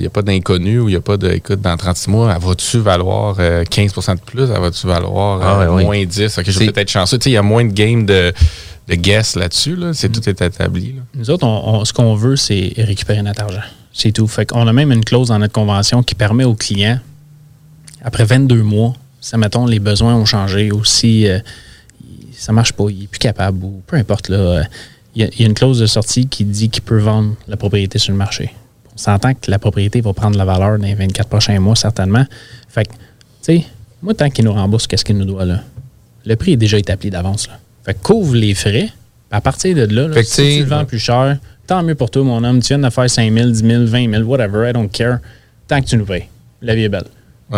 [0.00, 2.40] n'y a pas d'inconnu ou il n'y a pas de, écoute, dans 36 mois, elle
[2.46, 4.42] va-tu valoir euh, 15% de plus?
[4.42, 5.84] Elle va-tu valoir Ah, euh, oui.
[5.84, 6.38] moins 10?
[6.38, 7.18] Ok, je vais peut-être être chanceux.
[7.18, 8.32] Tu sais, il y a moins de game de,
[8.88, 9.74] de guess là-dessus.
[9.74, 9.92] Là.
[9.94, 10.92] C'est tout est établi.
[10.94, 11.02] là.
[11.16, 13.62] Nous autres, on- on- ce qu'on veut, c'est récupérer notre argent.
[13.92, 14.28] C'est tout.
[14.28, 17.00] Fait qu'on a même une clause dans notre convention qui permet aux clients,
[18.04, 21.40] après 22 mois, si, mettons, les besoins ont changé ou si euh,
[22.38, 24.62] ça marche pas, il est plus capable ou peu importe, là, euh,
[25.14, 27.34] il y, a- il y a une clause de sortie qui dit qu'il peut vendre
[27.48, 28.52] la propriété sur le marché.
[28.94, 32.24] On s'entend que la propriété va prendre la valeur dans les 24 prochains mois, certainement.
[32.68, 32.98] Fait que, tu
[33.42, 33.64] sais,
[34.02, 35.60] moi, tant qu'il nous rembourse, qu'est-ce qu'il nous doit là?
[36.24, 37.48] Le prix est déjà établi d'avance.
[37.84, 38.90] Fait que couvre les frais.
[39.30, 42.10] À partir de là, là, Fait si tu le vends plus cher, tant mieux pour
[42.10, 42.60] toi, mon homme.
[42.60, 45.18] Tu viens de faire 5 000, 10 000, 20 000, whatever, I don't care.
[45.66, 46.26] Tant que tu nous payes.
[46.62, 47.04] La vie est belle.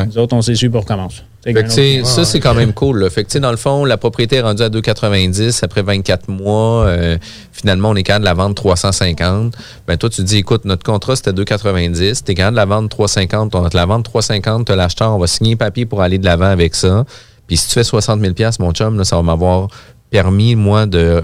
[0.07, 1.25] Nous autres, on s'essuie pour recommence.
[1.43, 3.01] Fait que, ça, c'est quand même cool.
[3.01, 3.09] là.
[3.09, 6.85] Fait que, dans le fond, la propriété est rendue à 2,90 après 24 mois.
[6.85, 7.17] euh,
[7.51, 9.55] finalement, on est capable de la vendre 350.
[9.87, 12.25] Ben, toi, tu te dis, écoute, notre contrat, c'était 2,90.
[12.25, 13.55] Tu es capable de la vendre 350.
[13.55, 14.67] On va te la vendre 350.
[14.67, 15.13] Tu l'acheteur.
[15.13, 17.07] On va signer un papier pour aller de l'avant avec ça.
[17.47, 19.69] Puis si tu fais 60 000 mon chum, là, ça va m'avoir
[20.11, 21.23] permis, moi, de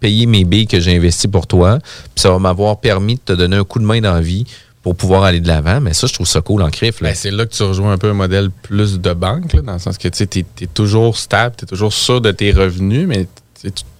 [0.00, 1.78] payer mes billes que j'ai investis pour toi.
[2.14, 4.46] Puis ça va m'avoir permis de te donner un coup de main dans la vie
[4.82, 5.80] pour pouvoir aller de l'avant.
[5.80, 7.02] Mais ça, je trouve ça cool en crif.
[7.02, 9.78] Ben, c'est là que tu rejoins un peu un modèle plus de banque, dans le
[9.78, 13.26] sens que tu es, toujours stable, tu es toujours sûr de tes revenus, mais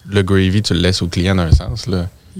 [0.08, 1.86] le gravy, tu le laisses au client dans un sens.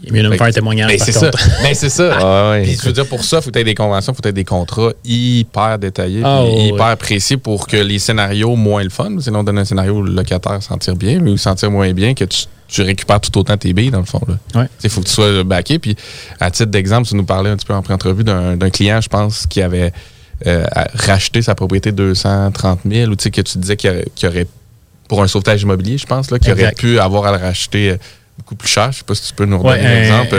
[0.03, 1.31] Il est mieux de me faire un témoignage, Ben, par c'est ça.
[1.63, 2.17] Ben, c'est ça.
[2.21, 2.63] Ah ouais.
[2.63, 4.45] Puis, je veux dire, pour ça, il faut aies des conventions, il faut aies des
[4.45, 9.41] contrats hyper détaillés, Ah, ouais, hyper précis pour que les scénarios moins le fun, sinon
[9.41, 12.25] on donne un scénario où le locataire sentir bien, mais où sentir moins bien, que
[12.25, 14.21] tu, tu récupères tout autant tes billes, dans le fond.
[14.55, 14.65] Ouais.
[14.83, 15.79] Il faut que tu sois backé.
[15.79, 15.95] Puis,
[16.41, 19.47] à titre d'exemple, tu nous parlais un petit peu en pré-entrevue d'un client, je pense,
[19.47, 19.93] qui avait
[20.47, 20.65] euh,
[20.95, 24.47] racheté sa propriété 230 000, ou tu sais, que tu disais qu'il aurait,
[25.09, 27.97] pour un sauvetage immobilier, je pense, qu'il aurait pu avoir à le racheter euh,
[28.39, 28.91] beaucoup plus cher.
[28.93, 30.37] Je sais pas si tu peux nous Ouais, redonner un, exemple.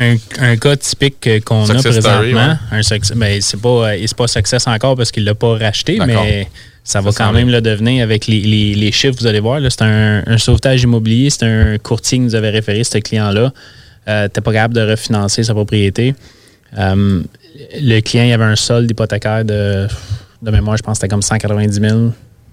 [0.00, 0.12] un,
[0.44, 2.78] un- un cas typique qu'on a Success story, présentement, ouais.
[3.12, 6.48] un ben, c'est pas, euh, pas success encore parce qu'il l'a pas racheté, mais
[6.84, 9.60] ça va Ça quand même le devenir avec les, les- les chiffres, vous allez voir.
[9.70, 13.52] C'est un, un sauvetage immobilier, c'est un courtier qui nous avait référé, ce client-là.
[14.08, 16.14] Euh, T'es pas capable de refinancer sa propriété.
[16.78, 17.22] Euh,
[17.80, 19.86] le client, il avait un solde hypothécaire de,
[20.42, 21.98] de mémoire, je pense que c'était comme 190 000,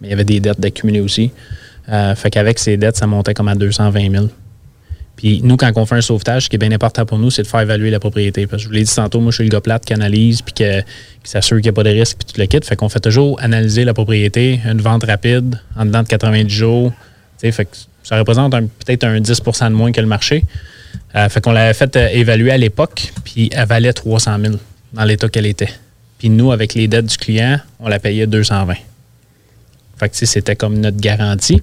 [0.01, 1.31] mais il y avait des dettes d'accumuler aussi.
[1.89, 4.29] Euh, fait qu'avec ces dettes, ça montait comme à 220 000.
[5.15, 7.43] Puis nous, quand on fait un sauvetage, ce qui est bien important pour nous, c'est
[7.43, 8.47] de faire évaluer la propriété.
[8.47, 10.41] Parce que je vous l'ai dit tantôt, moi, je suis le gars plate qui analyse
[10.41, 10.63] puis qui
[11.23, 12.59] s'assure qu'il n'y a pas de risque puis tout le kit.
[12.63, 16.91] Fait qu'on fait toujours analyser la propriété, une vente rapide, en dedans de 90 jours.
[17.37, 20.43] Fait que ça représente peut-être un 10% de moins que le marché.
[21.15, 24.55] Euh, fait qu'on l'avait fait euh, évaluer à l'époque, puis elle valait 300 000
[24.93, 25.69] dans l'état qu'elle était.
[26.17, 28.75] Puis nous, avec les dettes du client, on la payait 220.
[29.97, 31.61] Fait que c'était comme notre garantie.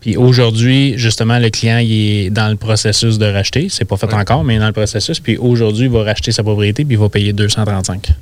[0.00, 3.68] Puis aujourd'hui, justement, le client il est dans le processus de racheter.
[3.70, 5.20] C'est pas fait encore, mais il est dans le processus.
[5.20, 8.12] Puis aujourd'hui, il va racheter sa propriété puis il va payer 235.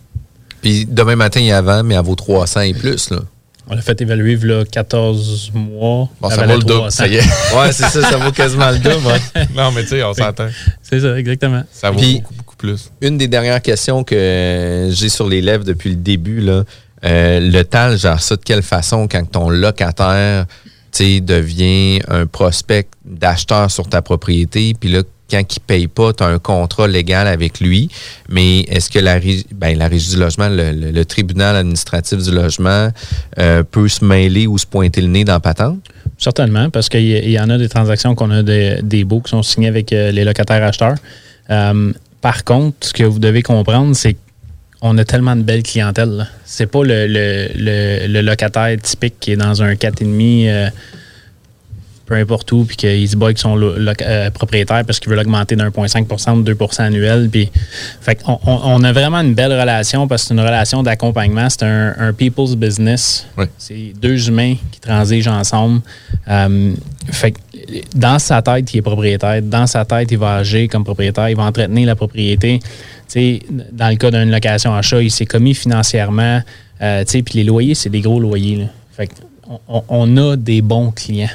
[0.62, 3.11] Puis demain matin, il y a avant, mais elle vaut 300 et plus.
[3.11, 3.18] Là.
[3.68, 6.09] On l'a fait évaluer a 14 mois.
[6.20, 6.91] Bon, ça vaut le double, 300.
[6.91, 7.22] ça y est.
[7.57, 9.07] Ouais, c'est ça, ça vaut quasiment le double.
[9.07, 9.47] ouais.
[9.57, 10.49] non, mais tu sais, on s'entend.
[10.83, 11.64] C'est ça, exactement.
[11.72, 12.91] Ça vaut Puis, beaucoup, beaucoup plus.
[13.01, 16.62] Une des dernières questions que j'ai sur les lèvres depuis le début, là,
[17.05, 20.47] euh, le TAL gère ça de quelle façon quand ton locataire
[20.97, 25.88] tu sais, devient un prospect d'acheteur sur ta propriété, puis là, quand il ne paye
[25.88, 27.90] pas, tu as un contrat légal avec lui,
[28.28, 29.18] mais est-ce que la,
[29.55, 32.90] ben, la régie du logement, le, tribunal administratif du logement
[33.38, 35.80] euh, peut se mêler ou se pointer le nez dans la patente?
[36.16, 39.30] Certainement, parce qu'il y, y en a des transactions qu'on a des, des baux qui
[39.30, 40.97] sont signés avec euh, les locataires acheteurs.
[41.51, 44.16] Euh, par contre, ce que vous devez comprendre, c'est
[44.81, 46.27] qu'on a tellement de belles clientèles.
[46.45, 50.68] C'est pas le, le- le- le locataire typique qui est dans un 4,5, euh,
[52.07, 55.11] peu importe où, puis qu'il se bat avec son lo- loc- euh, propriétaire parce qu'il
[55.11, 57.28] veut l'augmenter d'un 1,5% ou 2% annuel.
[57.30, 57.50] Puis,
[58.00, 61.48] fait qu'on- on, on a vraiment une belle relation parce que c'est une relation d'accompagnement.
[61.50, 63.26] C'est un, un people's business.
[63.59, 65.80] C'est deux humains qui transigent ensemble.
[66.28, 66.72] Euh,
[67.11, 67.38] fait que
[67.96, 69.42] dans sa tête, il est propriétaire.
[69.42, 71.28] Dans sa tête, il va agir comme propriétaire.
[71.28, 72.61] Il va entretenir la propriété.
[73.72, 76.40] Dans le cas d'une location achat, il s'est commis financièrement.
[76.82, 78.57] Euh, puis les loyers, c'est des gros loyers.
[78.57, 78.64] là.
[78.96, 79.14] Fait que
[79.48, 81.28] on, on- on a des bons clients.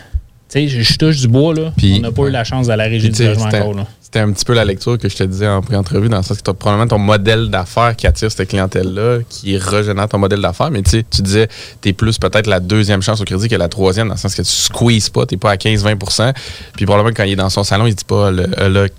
[0.52, 1.72] Sais, je, touche du bois, là.
[1.78, 3.88] Puis- on n'a pas eu la chance de la régie Puis, du logement encore, là.
[4.02, 6.38] C'était un petit peu la lecture que je te disais en pré-entrevue, dans le sens
[6.38, 10.70] que tu probablement ton modèle d'affaires qui attire cette clientèle-là, qui régénère ton modèle d'affaires.
[10.70, 11.47] Mais tu sais, tu disais,
[11.82, 14.36] tu es plus peut-être la deuxième chance au crédit que la troisième, dans le sens
[14.36, 16.34] que tu squeezes pas, tu pas à 15-20%
[16.74, 18.89] Puis probablement quand il est dans son salon, il dit pas, le, euh, le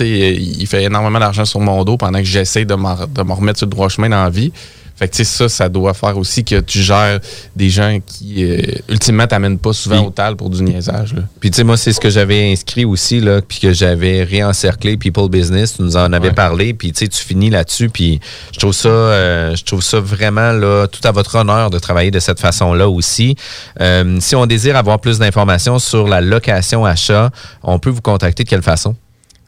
[0.00, 3.32] il il fait énormément d'argent sur mon dos pendant que j'essaie de m'en de me
[3.32, 4.52] remettre sur le droit chemin dans la vie.
[4.96, 7.18] Fait que, tu sais, ça, ça doit faire aussi que tu gères
[7.56, 11.14] des gens qui, euh, ultimement, t'amènent pas souvent au tal pour du niaisage.
[11.14, 11.22] Là.
[11.40, 14.96] Puis tu sais, moi, c'est ce que j'avais inscrit aussi, là, puis que j'avais réencerclé
[14.96, 15.74] People Business.
[15.76, 17.88] Tu nous en avais parlé, puis tu sais, tu finis là-dessus.
[17.88, 18.20] Puis
[18.52, 22.10] je trouve ça, euh, je trouve ça vraiment là, tout à votre honneur de travailler
[22.10, 23.36] de cette façon-là aussi.
[23.80, 27.30] Euh, si on désire avoir plus d'informations sur la location achat,
[27.62, 28.94] on peut vous contacter de quelle façon?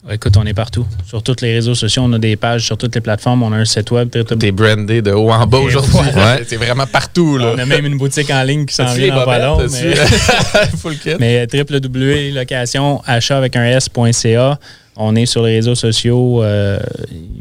[0.08, 0.86] Écoute, on est partout.
[1.04, 3.42] Sur tous les réseaux sociaux, on a des pages sur toutes les plateformes.
[3.42, 4.08] On a un site web.
[4.10, 5.96] T'es brandé de haut en bas aujourd'hui.
[5.96, 6.44] Ouais.
[6.46, 7.36] C'est vraiment partout.
[7.38, 7.52] Là.
[7.56, 9.58] On a même une boutique en ligne qui s'en vient dans pas long.
[9.58, 11.14] Mais, As-tu- Full kit.
[11.20, 14.58] mais www.locationachat avec un S.ca.
[14.98, 16.42] On est sur les réseaux sociaux.
[16.42, 16.78] euh,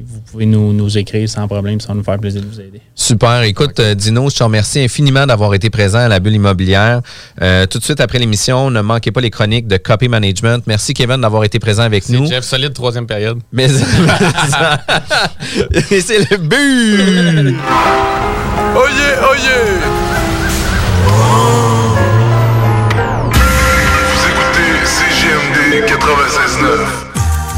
[0.05, 1.79] vous pouvez nous, nous écrire sans problème.
[1.79, 2.81] Ça va nous faire plaisir de vous aider.
[2.95, 3.43] Super.
[3.43, 6.99] Écoute, euh, Dino, je te remercie infiniment d'avoir été présent à la bulle immobilière.
[7.41, 10.63] Euh, tout de suite après l'émission, ne manquez pas les chroniques de Copy Management.
[10.67, 12.25] Merci, Kevin, d'avoir été présent avec nous.
[12.27, 13.39] Jeff solide troisième période.
[13.53, 13.79] Mais c'est
[16.31, 17.55] le but!
[18.77, 19.63] Oh yeah, oh yeah!
[24.11, 27.04] Vous écoutez CGMD 96.9.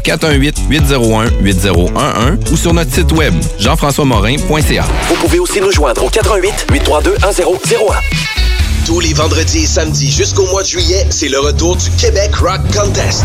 [0.00, 4.84] 418-801-8011 ou sur notre site web, jean-françois-morin.ca.
[5.08, 7.16] Vous pouvez aussi nous joindre au 88 832 1001.
[8.86, 12.60] Tous les vendredis et samedis jusqu'au mois de juillet, c'est le retour du Québec Rock
[12.72, 13.24] Contest.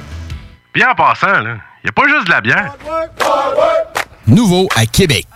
[0.73, 2.73] Bien en passant, là, y a pas juste de la bière.
[4.25, 5.27] Nouveau à Québec.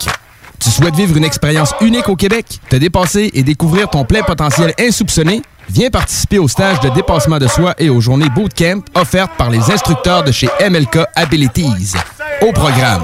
[0.61, 4.73] Tu souhaites vivre une expérience unique au Québec, te dépasser et découvrir ton plein potentiel
[4.79, 5.41] insoupçonné?
[5.69, 9.71] Viens participer au stage de dépassement de soi et aux journées bootcamp offertes par les
[9.71, 11.93] instructeurs de chez MLK Abilities.
[12.41, 13.03] Au programme,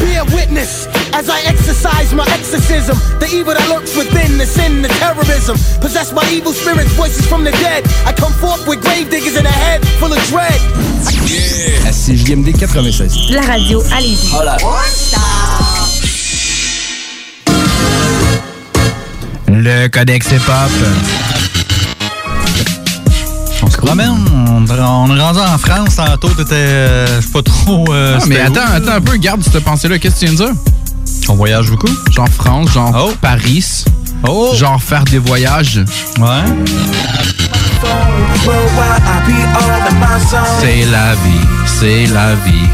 [0.00, 2.96] Bear witness as I exercise my exorcism.
[3.18, 5.56] The evil that lurks within, the sin, the terrorism.
[5.80, 7.84] Possessed by evil spirits, voices from the dead.
[8.06, 10.60] I come forth with grave diggers in a head full of dread.
[11.86, 13.30] À CJMD 96.
[13.30, 14.30] La radio, allez-y.
[19.48, 21.23] Le codex hip-hop.
[23.84, 24.66] Promène, on, on
[25.16, 27.84] est rendu en France tantôt, t'étais, euh, je sais pas trop...
[27.92, 28.76] euh, Ah, mais attends, où?
[28.76, 29.98] attends un peu, garde cette pensée-là.
[29.98, 30.62] Qu'est-ce que tu viens de dire?
[31.28, 31.88] On voyage beaucoup?
[32.10, 33.84] Genre France, genre Paris.
[34.54, 35.84] Genre faire des voyages.
[36.18, 37.53] Ouais.
[40.60, 42.68] C'est la vie, c'est la vie.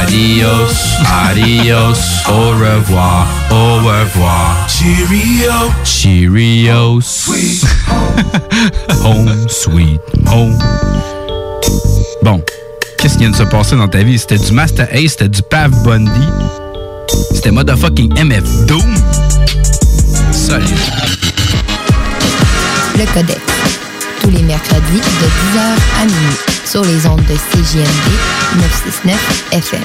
[0.00, 0.98] Adios,
[1.28, 1.98] adios,
[2.28, 4.66] au revoir, au revoir.
[4.68, 7.30] Cheerio, Cheerios.
[9.04, 10.58] home, sweet home.
[12.22, 12.42] Bon,
[12.98, 14.18] qu'est-ce qui vient de se passer dans ta vie?
[14.18, 16.28] C'était du Master Ace, c'était du Pav Bundy,
[17.34, 18.94] c'était motherfucking MF Doom.
[20.32, 20.78] Solide.
[22.96, 23.83] Le codex.
[24.24, 25.60] Tous les mercredis de 10h
[26.00, 27.84] à minuit sur les ondes de CJMD
[28.54, 29.82] 969 FM.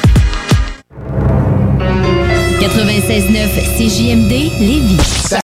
[2.62, 4.32] 96.9 CJMD
[4.62, 5.36] Lévis.